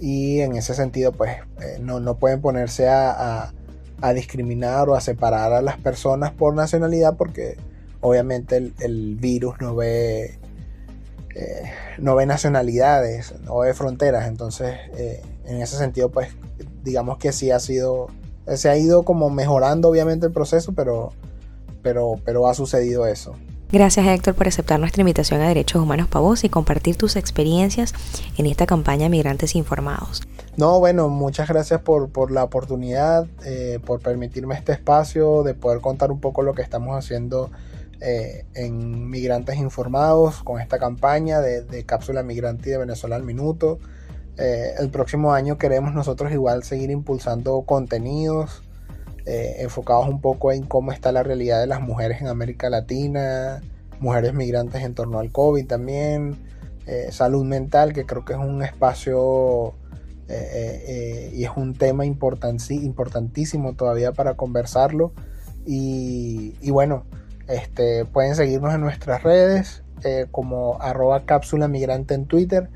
y 0.00 0.40
en 0.40 0.56
ese 0.56 0.74
sentido 0.74 1.12
pues 1.12 1.36
no, 1.80 2.00
no, 2.00 2.16
pueden 2.16 2.40
ponerse 2.40 2.88
a, 2.88 3.52
a, 4.00 4.12
discriminar 4.12 4.88
o 4.88 4.96
a 4.96 5.00
separar 5.00 5.52
a 5.52 5.62
las 5.62 5.76
personas 5.76 6.32
por 6.32 6.54
nacionalidad 6.54 7.16
porque 7.16 7.58
obviamente 8.00 8.72
el, 8.78 9.16
virus 9.16 9.60
no 9.60 9.74
ve, 9.74 10.38
eh, 11.34 11.62
no 11.98 12.14
ve 12.14 12.26
nacionalidades, 12.26 13.34
no 13.42 13.58
ve 13.58 13.74
fronteras, 13.74 14.28
entonces 14.28 14.76
eh, 14.96 15.22
en 15.44 15.60
ese 15.62 15.76
sentido 15.76 16.10
pues 16.10 16.28
digamos 16.82 17.18
que 17.18 17.32
sí 17.32 17.50
ha 17.50 17.60
sido, 17.60 18.08
se 18.54 18.68
ha 18.68 18.76
ido 18.76 19.02
como 19.02 19.30
mejorando 19.30 19.88
obviamente 19.88 20.26
el 20.26 20.32
proceso, 20.32 20.72
pero, 20.72 21.12
pero, 21.82 22.14
pero 22.24 22.46
ha 22.46 22.54
sucedido 22.54 23.06
eso. 23.06 23.34
Gracias 23.70 24.06
Héctor 24.06 24.34
por 24.34 24.48
aceptar 24.48 24.80
nuestra 24.80 25.02
invitación 25.02 25.42
a 25.42 25.48
Derechos 25.48 25.82
Humanos 25.82 26.08
Pavos 26.08 26.42
y 26.42 26.48
compartir 26.48 26.96
tus 26.96 27.16
experiencias 27.16 27.92
en 28.38 28.46
esta 28.46 28.64
campaña 28.64 29.10
Migrantes 29.10 29.54
Informados. 29.54 30.22
No, 30.56 30.78
bueno, 30.78 31.10
muchas 31.10 31.48
gracias 31.48 31.82
por, 31.82 32.08
por 32.08 32.30
la 32.30 32.44
oportunidad, 32.44 33.26
eh, 33.44 33.78
por 33.84 34.00
permitirme 34.00 34.54
este 34.54 34.72
espacio 34.72 35.42
de 35.42 35.52
poder 35.52 35.82
contar 35.82 36.10
un 36.10 36.18
poco 36.18 36.40
lo 36.40 36.54
que 36.54 36.62
estamos 36.62 36.96
haciendo 36.96 37.50
eh, 38.00 38.44
en 38.54 39.10
Migrantes 39.10 39.56
Informados 39.56 40.44
con 40.44 40.60
esta 40.60 40.78
campaña 40.78 41.40
de, 41.40 41.84
cápsula 41.84 42.22
migrante 42.22 42.70
de 42.70 42.78
Venezuela 42.78 43.16
al 43.16 43.24
minuto. 43.24 43.80
Eh, 44.36 44.74
el 44.78 44.88
próximo 44.90 45.32
año 45.32 45.58
queremos 45.58 45.92
nosotros 45.94 46.30
igual 46.30 46.62
seguir 46.62 46.92
impulsando 46.92 47.60
contenidos 47.62 48.62
eh, 49.26 49.56
enfocados 49.62 50.08
un 50.08 50.20
poco 50.20 50.52
en 50.52 50.62
cómo 50.62 50.92
está 50.92 51.10
la 51.10 51.24
realidad 51.24 51.60
de 51.60 51.66
las 51.66 51.80
mujeres 51.80 52.20
en 52.20 52.28
América 52.28 52.70
Latina, 52.70 53.60
mujeres 53.98 54.32
migrantes 54.32 54.84
en 54.84 54.94
torno 54.94 55.18
al 55.18 55.32
COVID 55.32 55.66
también, 55.66 56.38
salud 57.10 57.44
mental, 57.44 57.92
que 57.92 58.06
creo 58.06 58.24
que 58.24 58.32
es 58.32 58.38
un 58.38 58.62
espacio 58.62 59.74
y 60.30 61.44
es 61.44 61.50
un 61.56 61.74
tema 61.74 62.06
importantísimo 62.06 63.74
todavía 63.74 64.12
para 64.12 64.34
conversarlo. 64.34 65.12
y 65.66 66.70
bueno, 66.70 67.04
este, 67.48 68.04
pueden 68.04 68.34
seguirnos 68.34 68.74
en 68.74 68.80
nuestras 68.80 69.22
redes 69.22 69.82
eh, 70.04 70.26
como 70.30 70.80
arroba 70.80 71.24
cápsula 71.24 71.66
migrante 71.66 72.14
en 72.14 72.26
Twitter 72.26 72.70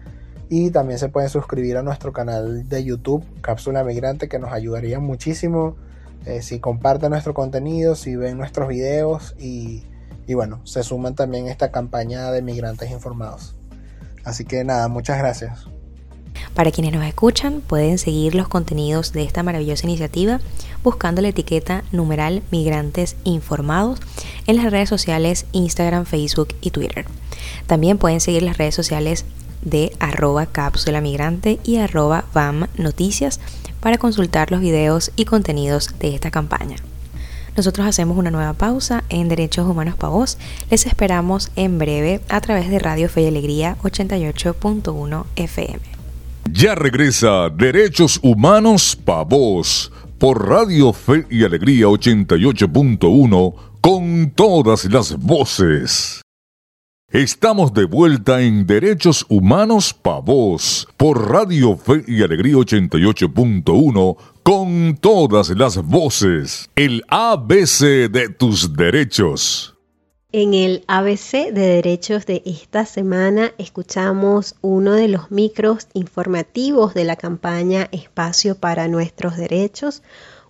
y 0.48 0.70
también 0.70 0.98
se 0.98 1.08
pueden 1.08 1.30
suscribir 1.30 1.76
a 1.76 1.82
nuestro 1.82 2.12
canal 2.12 2.68
de 2.68 2.85
YouTube 2.85 3.24
Cápsula 3.40 3.85
Migrante 3.85 4.28
que 4.28 4.38
nos 4.38 4.52
ayudaría 4.52 4.98
muchísimo 4.98 5.76
eh, 6.26 6.42
si 6.42 6.61
comparten 6.61 7.11
nuestro 7.11 7.32
contenido, 7.32 7.94
si 7.94 8.16
ven 8.16 8.37
nuestros 8.38 8.68
videos 8.68 9.35
y, 9.38 9.85
y 10.26 10.35
bueno, 10.35 10.61
se 10.64 10.82
suman 10.82 11.14
también 11.14 11.48
a 11.48 11.50
esta 11.50 11.70
campaña 11.70 12.30
de 12.30 12.42
migrantes 12.42 12.90
informados. 12.90 13.56
Así 14.24 14.44
que 14.44 14.62
nada, 14.62 14.88
muchas 14.88 15.18
gracias. 15.18 15.71
Para 16.54 16.70
quienes 16.70 16.92
nos 16.92 17.04
escuchan, 17.04 17.62
pueden 17.66 17.98
seguir 17.98 18.34
los 18.34 18.48
contenidos 18.48 19.12
de 19.12 19.22
esta 19.22 19.42
maravillosa 19.42 19.86
iniciativa 19.86 20.40
buscando 20.82 21.22
la 21.22 21.28
etiqueta 21.28 21.84
numeral 21.92 22.42
migrantes 22.50 23.16
informados 23.24 24.00
en 24.46 24.56
las 24.56 24.70
redes 24.70 24.88
sociales 24.88 25.46
Instagram, 25.52 26.04
Facebook 26.04 26.54
y 26.60 26.70
Twitter. 26.70 27.06
También 27.66 27.98
pueden 27.98 28.20
seguir 28.20 28.42
las 28.42 28.58
redes 28.58 28.74
sociales 28.74 29.24
de 29.62 29.92
arroba 30.00 30.46
cápsula 30.46 31.00
migrante 31.00 31.58
y 31.64 31.76
arroba 31.76 32.24
BAM 32.34 32.66
Noticias 32.76 33.40
para 33.80 33.98
consultar 33.98 34.50
los 34.50 34.60
videos 34.60 35.12
y 35.16 35.24
contenidos 35.24 35.90
de 35.98 36.14
esta 36.14 36.30
campaña. 36.30 36.76
Nosotros 37.56 37.86
hacemos 37.86 38.16
una 38.16 38.30
nueva 38.30 38.54
pausa 38.54 39.04
en 39.10 39.28
Derechos 39.28 39.68
Humanos 39.68 39.94
para 39.96 40.10
Vos. 40.10 40.38
Les 40.70 40.86
esperamos 40.86 41.50
en 41.54 41.78
breve 41.78 42.20
a 42.28 42.40
través 42.40 42.70
de 42.70 42.78
Radio 42.78 43.08
Fe 43.08 43.22
y 43.22 43.26
Alegría 43.26 43.76
88.1 43.82 45.24
FM. 45.36 45.91
Ya 46.50 46.74
regresa 46.74 47.48
Derechos 47.50 48.18
Humanos 48.22 48.96
Pa' 48.96 49.22
Vos 49.22 49.92
por 50.18 50.48
Radio 50.48 50.92
Fe 50.92 51.24
y 51.31 51.44
Alegría 51.44 51.87
88.1 51.87 53.55
con 53.81 54.33
todas 54.35 54.85
las 54.87 55.16
voces. 55.16 56.20
Estamos 57.11 57.72
de 57.74 57.85
vuelta 57.85 58.40
en 58.40 58.66
Derechos 58.66 59.24
Humanos 59.28 59.94
Pa' 59.94 60.20
Vos 60.20 60.88
por 60.96 61.31
Radio 61.31 61.76
Fe 61.76 62.05
y 62.07 62.22
Alegría 62.22 62.55
88.1 62.55 64.16
con 64.42 64.98
todas 65.00 65.50
las 65.50 65.76
voces. 65.76 66.70
El 66.74 67.05
ABC 67.09 68.11
de 68.11 68.28
tus 68.37 68.74
derechos. 68.74 69.71
En 70.34 70.54
el 70.54 70.82
ABC 70.86 71.52
de 71.52 71.66
Derechos 71.66 72.24
de 72.24 72.40
esta 72.46 72.86
semana 72.86 73.52
escuchamos 73.58 74.54
uno 74.62 74.94
de 74.94 75.06
los 75.06 75.30
micros 75.30 75.88
informativos 75.92 76.94
de 76.94 77.04
la 77.04 77.16
campaña 77.16 77.90
Espacio 77.92 78.54
para 78.54 78.88
Nuestros 78.88 79.36
Derechos, 79.36 80.02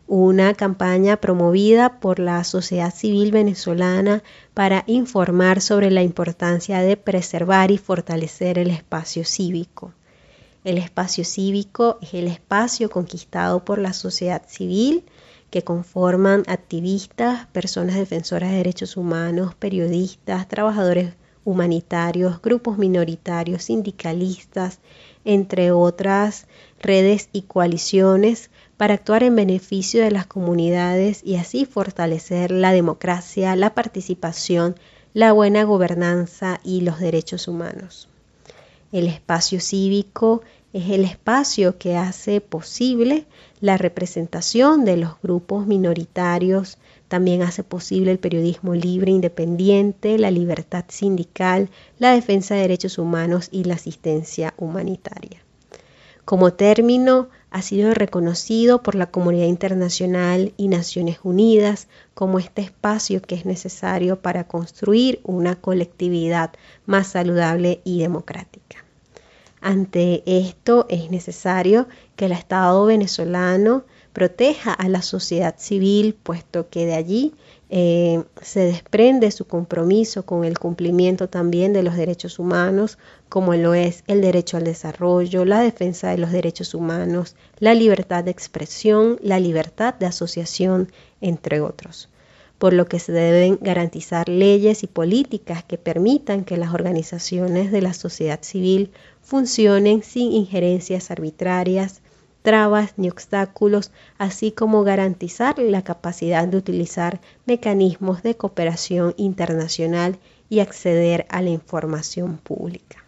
una 0.07 0.55
campaña 0.55 1.17
promovida 1.17 1.99
por 1.99 2.21
la 2.21 2.45
sociedad 2.45 2.95
civil 2.95 3.33
venezolana 3.33 4.23
para 4.55 4.85
informar 4.87 5.61
sobre 5.61 5.91
la 5.91 6.05
importancia 6.05 6.81
de 6.81 6.97
preservar 6.97 7.73
y 7.73 7.79
fortalecer 7.79 8.61
el 8.61 8.71
espacio 8.71 9.25
cívico. 9.25 9.95
El 10.63 10.79
espacio 10.79 11.25
cívico 11.25 11.99
es 12.01 12.15
el 12.15 12.29
espacio 12.29 12.89
conquistado 12.89 13.65
por 13.65 13.81
la 13.81 13.95
sociedad 13.95 14.43
civil 14.47 15.03
que 15.53 15.63
conforman 15.63 16.45
activistas, 16.47 17.47
personas 17.49 17.97
defensoras 17.97 18.51
de 18.51 18.57
derechos 18.57 18.97
humanos, 18.97 19.55
periodistas, 19.55 20.49
trabajadores 20.49 21.13
humanitarios, 21.45 22.41
grupos 22.41 22.79
minoritarios, 22.79 23.65
sindicalistas, 23.65 24.79
entre 25.27 25.71
otras 25.71 26.47
redes 26.81 27.29
y 27.35 27.43
coaliciones 27.43 28.51
para 28.79 28.95
actuar 28.95 29.25
en 29.25 29.37
beneficio 29.37 30.03
de 30.03 30.11
las 30.11 30.27
comunidades 30.27 31.21
y 31.23 31.37
así 31.37 31.67
fortalecer 31.67 32.51
la 32.51 32.73
democracia, 32.73 33.55
la 33.55 33.75
participación, 33.75 34.77
la 35.13 35.33
buena 35.33 35.65
gobernanza 35.65 36.61
y 36.65 36.81
los 36.81 36.99
derechos 36.99 37.47
humanos. 37.47 38.09
El 38.91 39.07
espacio 39.07 39.61
cívico 39.61 40.41
es 40.73 40.89
el 40.91 41.05
espacio 41.05 41.77
que 41.79 41.97
hace 41.97 42.41
posible 42.41 43.27
la 43.61 43.77
representación 43.77 44.85
de 44.85 44.97
los 44.97 45.21
grupos 45.23 45.67
minoritarios, 45.67 46.79
también 47.09 47.43
hace 47.43 47.63
posible 47.63 48.11
el 48.11 48.19
periodismo 48.19 48.75
libre, 48.75 49.11
independiente, 49.13 50.19
la 50.19 50.31
libertad 50.31 50.85
sindical, 50.89 51.69
la 51.99 52.13
defensa 52.13 52.55
de 52.55 52.63
derechos 52.63 52.97
humanos 52.97 53.49
y 53.53 53.65
la 53.65 53.75
asistencia 53.75 54.55
humanitaria. 54.57 55.43
Como 56.25 56.55
término, 56.55 57.29
ha 57.51 57.61
sido 57.61 57.93
reconocido 57.93 58.83
por 58.83 58.95
la 58.95 59.11
comunidad 59.11 59.47
internacional 59.47 60.55
y 60.57 60.69
Naciones 60.69 61.19
Unidas 61.23 61.89
como 62.15 62.39
este 62.39 62.63
espacio 62.63 63.21
que 63.21 63.35
es 63.35 63.45
necesario 63.45 64.23
para 64.23 64.45
construir 64.47 65.21
una 65.25 65.57
colectividad 65.57 66.53
más 66.87 67.09
saludable 67.09 67.83
y 67.85 67.99
democrática. 67.99 68.82
Ante 69.63 70.23
esto 70.27 70.87
es 70.89 71.11
necesario 71.11 71.87
que 72.17 72.27
el 72.27 72.33
Estado 72.33 72.85
venezolano 72.85 73.85
proteja 74.13 74.73
a 74.73 74.89
la 74.89 75.03
sociedad 75.03 75.55
civil, 75.57 76.15
puesto 76.21 76.69
que 76.69 76.85
de 76.85 76.95
allí 76.95 77.35
eh, 77.71 78.23
se 78.43 78.61
desprende 78.61 79.31
su 79.31 79.47
compromiso 79.47 80.27
con 80.27 80.45
el 80.45 80.59
cumplimiento 80.59 81.29
también 81.29 81.73
de 81.73 81.83
los 81.83 81.97
derechos 81.97 82.39
humanos, 82.39 82.99
como 83.29 83.55
lo 83.55 83.73
es 83.73 84.05
el 84.09 84.21
derecho 84.21 84.59
al 84.59 84.65
desarrollo, 84.65 85.45
la 85.45 85.61
defensa 85.61 86.11
de 86.11 86.19
los 86.19 86.33
derechos 86.33 86.75
humanos, 86.75 87.37
la 87.59 87.75
libertad 87.75 88.25
de 88.25 88.31
expresión, 88.31 89.19
la 89.23 89.41
libertad 89.41 89.95
de 89.95 90.07
asociación, 90.07 90.93
entre 91.21 91.61
otros. 91.61 92.11
Por 92.59 92.75
lo 92.75 92.87
que 92.87 92.99
se 92.99 93.13
deben 93.13 93.59
garantizar 93.61 94.29
leyes 94.29 94.83
y 94.83 94.87
políticas 94.87 95.65
que 95.65 95.79
permitan 95.79 96.45
que 96.45 96.57
las 96.57 96.75
organizaciones 96.75 97.73
de 97.73 97.81
la 97.81 97.95
sociedad 97.95 98.41
civil 98.43 98.91
funcionen 99.23 100.03
sin 100.03 100.33
injerencias 100.33 101.11
arbitrarias, 101.11 102.03
trabas 102.43 102.95
ni 102.97 103.09
obstáculos, 103.09 103.93
así 104.19 104.53
como 104.53 104.83
garantizar 104.83 105.59
la 105.59 105.83
capacidad 105.83 106.47
de 106.47 106.57
utilizar 106.57 107.21
mecanismos 107.47 108.23
de 108.23 108.37
cooperación 108.37 109.15
internacional 109.17 110.19
y 110.51 110.61
acceder 110.61 111.27
a 111.31 111.41
la 111.41 111.51
información 111.51 112.39
pública. 112.39 113.02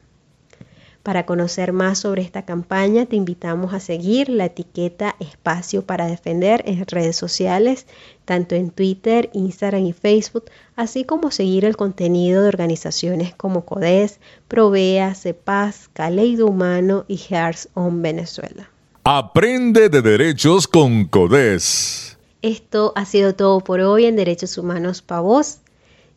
Para 1.05 1.27
conocer 1.27 1.75
más 1.75 1.99
sobre 1.99 2.23
esta 2.23 2.47
campaña, 2.47 3.05
te 3.05 3.15
invitamos 3.15 3.75
a 3.75 3.79
seguir 3.79 4.31
la 4.31 4.47
etiqueta 4.47 5.17
Espacio 5.21 5.85
para 5.85 6.07
Defender 6.07 6.63
en 6.65 6.83
redes 6.87 7.15
sociales, 7.15 7.87
tanto 8.25 8.55
en 8.55 8.71
Twitter, 8.71 9.29
Instagram 9.35 9.85
y 9.85 9.93
Facebook, 9.93 10.47
así 10.77 11.05
como 11.05 11.31
seguir 11.31 11.67
el 11.67 11.77
contenido 11.77 12.41
de 12.41 12.49
organizaciones 12.49 13.35
como 13.35 13.67
CODES, 13.67 14.19
Provea, 14.49 15.15
CEPAS, 15.15 15.91
Caleido 15.93 16.47
Humano 16.47 17.05
y 17.07 17.19
Hearts 17.19 17.69
on 17.75 18.01
Venezuela. 18.01 18.71
Aprende 19.05 19.91
de 19.91 20.01
derechos 20.01 20.67
con 20.67 21.05
CODES. 21.05 22.17
Esto 22.41 22.95
ha 22.97 23.05
sido 23.05 23.35
todo 23.35 23.61
por 23.61 23.81
hoy 23.81 24.07
en 24.07 24.17
Derechos 24.17 24.57
Humanos 24.57 25.03
para 25.03 25.21
vos. 25.21 25.59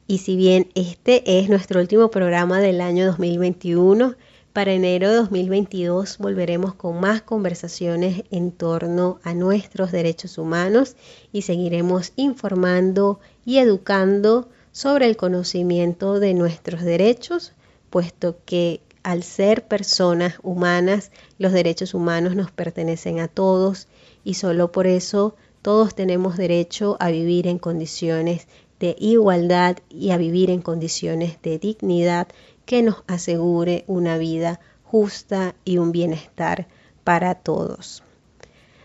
Y 0.08 0.20
si 0.20 0.38
bien 0.38 0.70
este 0.76 1.40
es 1.40 1.50
nuestro 1.50 1.82
último 1.82 2.10
programa 2.10 2.62
del 2.62 2.80
año 2.80 3.06
2021, 3.08 4.16
para 4.58 4.74
enero 4.74 5.12
de 5.12 5.18
2022 5.18 6.18
volveremos 6.18 6.74
con 6.74 7.00
más 7.00 7.22
conversaciones 7.22 8.24
en 8.32 8.52
torno 8.52 9.20
a 9.22 9.36
nuestros 9.36 9.92
derechos 9.92 10.40
humanos 10.40 10.96
y 11.32 11.44
seguiremos 11.44 12.12
informando 12.16 13.20
y 13.46 13.60
educando 13.60 14.50
sobre 14.72 15.06
el 15.06 15.16
conocimiento 15.16 16.20
de 16.20 16.34
nuestros 16.34 16.82
derechos, 16.82 17.54
puesto 17.92 18.38
que 18.46 18.82
al 19.04 19.22
ser 19.22 19.68
personas 19.68 20.40
humanas, 20.42 21.12
los 21.38 21.52
derechos 21.52 21.94
humanos 21.94 22.36
nos 22.36 22.50
pertenecen 22.50 23.20
a 23.20 23.28
todos 23.28 23.88
y 24.24 24.34
solo 24.34 24.72
por 24.72 24.88
eso 24.88 25.36
todos 25.62 25.94
tenemos 25.94 26.36
derecho 26.36 26.98
a 27.00 27.12
vivir 27.12 27.46
en 27.46 27.60
condiciones 27.60 28.48
de 28.80 28.96
igualdad 28.98 29.78
y 29.88 30.10
a 30.10 30.18
vivir 30.18 30.50
en 30.50 30.64
condiciones 30.64 31.40
de 31.44 31.60
dignidad 31.60 32.28
que 32.68 32.84
nos 32.84 33.04
asegure 33.08 33.84
una 33.88 34.20
vida 34.20 34.60
justa 34.84 35.56
y 35.66 35.80
un 35.80 35.92
bienestar 35.92 36.68
para 37.04 37.34
todos. 37.34 38.04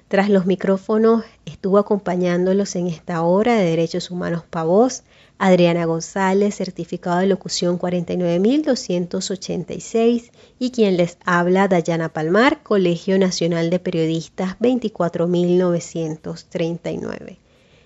Tras 0.09 0.31
los 0.31 0.47
micrófonos 0.47 1.25
estuvo 1.45 1.77
acompañándolos 1.79 2.75
en 2.77 2.87
esta 2.87 3.21
hora 3.23 3.57
de 3.57 3.65
Derechos 3.65 4.11
Humanos 4.11 4.45
Pavos 4.49 5.03
Adriana 5.39 5.85
González, 5.87 6.55
certificado 6.55 7.19
de 7.19 7.27
locución 7.27 7.77
49286 7.77 10.31
y 10.61 10.71
quien 10.71 10.97
les 10.97 11.19
habla 11.25 11.67
Dayana 11.67 12.11
Palmar, 12.11 12.63
Colegio 12.63 13.19
Nacional 13.19 13.69
de 13.69 13.81
Periodistas 13.81 14.55
24939. 14.61 17.42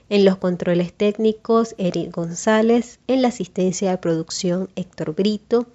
En 0.09 0.25
los 0.25 0.37
controles 0.37 0.92
técnicos, 0.92 1.75
Eric 1.79 2.14
González. 2.14 3.01
En 3.09 3.23
la 3.23 3.29
asistencia 3.29 3.90
de 3.90 3.99
producción, 3.99 4.69
Héctor 4.77 5.16
Brito. 5.16 5.66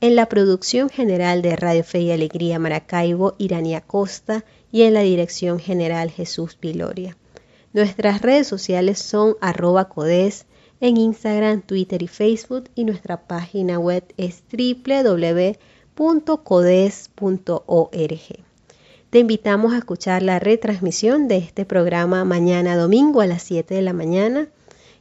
En 0.00 0.16
la 0.16 0.28
producción 0.28 0.88
general 0.88 1.40
de 1.40 1.54
Radio 1.54 1.84
Fe 1.84 2.00
y 2.00 2.10
Alegría 2.10 2.58
Maracaibo, 2.58 3.36
Irania 3.38 3.80
Costa. 3.80 4.44
Y 4.72 4.82
en 4.82 4.94
la 4.94 5.02
dirección 5.02 5.60
general, 5.60 6.10
Jesús 6.10 6.56
Piloria. 6.56 7.16
Nuestras 7.72 8.22
redes 8.22 8.48
sociales 8.48 8.98
son 8.98 9.36
arroba 9.40 9.88
codes 9.88 10.46
en 10.80 10.96
Instagram, 10.96 11.62
Twitter 11.62 12.02
y 12.02 12.08
Facebook. 12.08 12.64
Y 12.74 12.82
nuestra 12.84 13.28
página 13.28 13.78
web 13.78 14.02
es 14.16 14.42
www.codes.org. 14.50 15.30
Te 19.10 19.18
invitamos 19.18 19.72
a 19.72 19.78
escuchar 19.78 20.22
la 20.22 20.38
retransmisión 20.38 21.26
de 21.26 21.38
este 21.38 21.64
programa 21.64 22.24
mañana 22.24 22.76
domingo 22.76 23.20
a 23.20 23.26
las 23.26 23.42
7 23.42 23.74
de 23.74 23.82
la 23.82 23.92
mañana. 23.92 24.46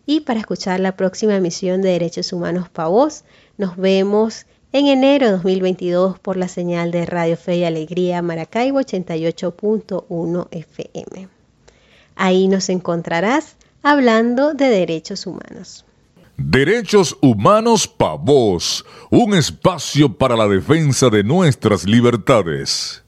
Y 0.07 0.21
para 0.21 0.39
escuchar 0.39 0.79
la 0.79 0.97
próxima 0.97 1.35
emisión 1.35 1.83
de 1.83 1.89
Derechos 1.89 2.33
Humanos 2.33 2.69
para 2.69 2.87
Vos, 2.87 3.23
nos 3.59 3.77
vemos 3.77 4.47
en 4.73 4.87
enero 4.87 5.27
de 5.27 5.33
2022 5.33 6.17
por 6.17 6.37
la 6.37 6.47
señal 6.47 6.89
de 6.89 7.05
Radio 7.05 7.37
Fe 7.37 7.57
y 7.57 7.65
Alegría 7.65 8.23
Maracaibo 8.23 8.79
88.1 8.79 10.47
FM. 10.49 11.27
Ahí 12.15 12.47
nos 12.47 12.69
encontrarás 12.69 13.57
hablando 13.83 14.55
de 14.55 14.69
derechos 14.69 15.27
humanos. 15.27 15.85
Derechos 16.35 17.15
Humanos 17.21 17.87
para 17.87 18.15
Vos, 18.15 18.83
un 19.11 19.35
espacio 19.35 20.11
para 20.17 20.35
la 20.35 20.47
defensa 20.47 21.11
de 21.11 21.23
nuestras 21.23 21.85
libertades. 21.85 23.03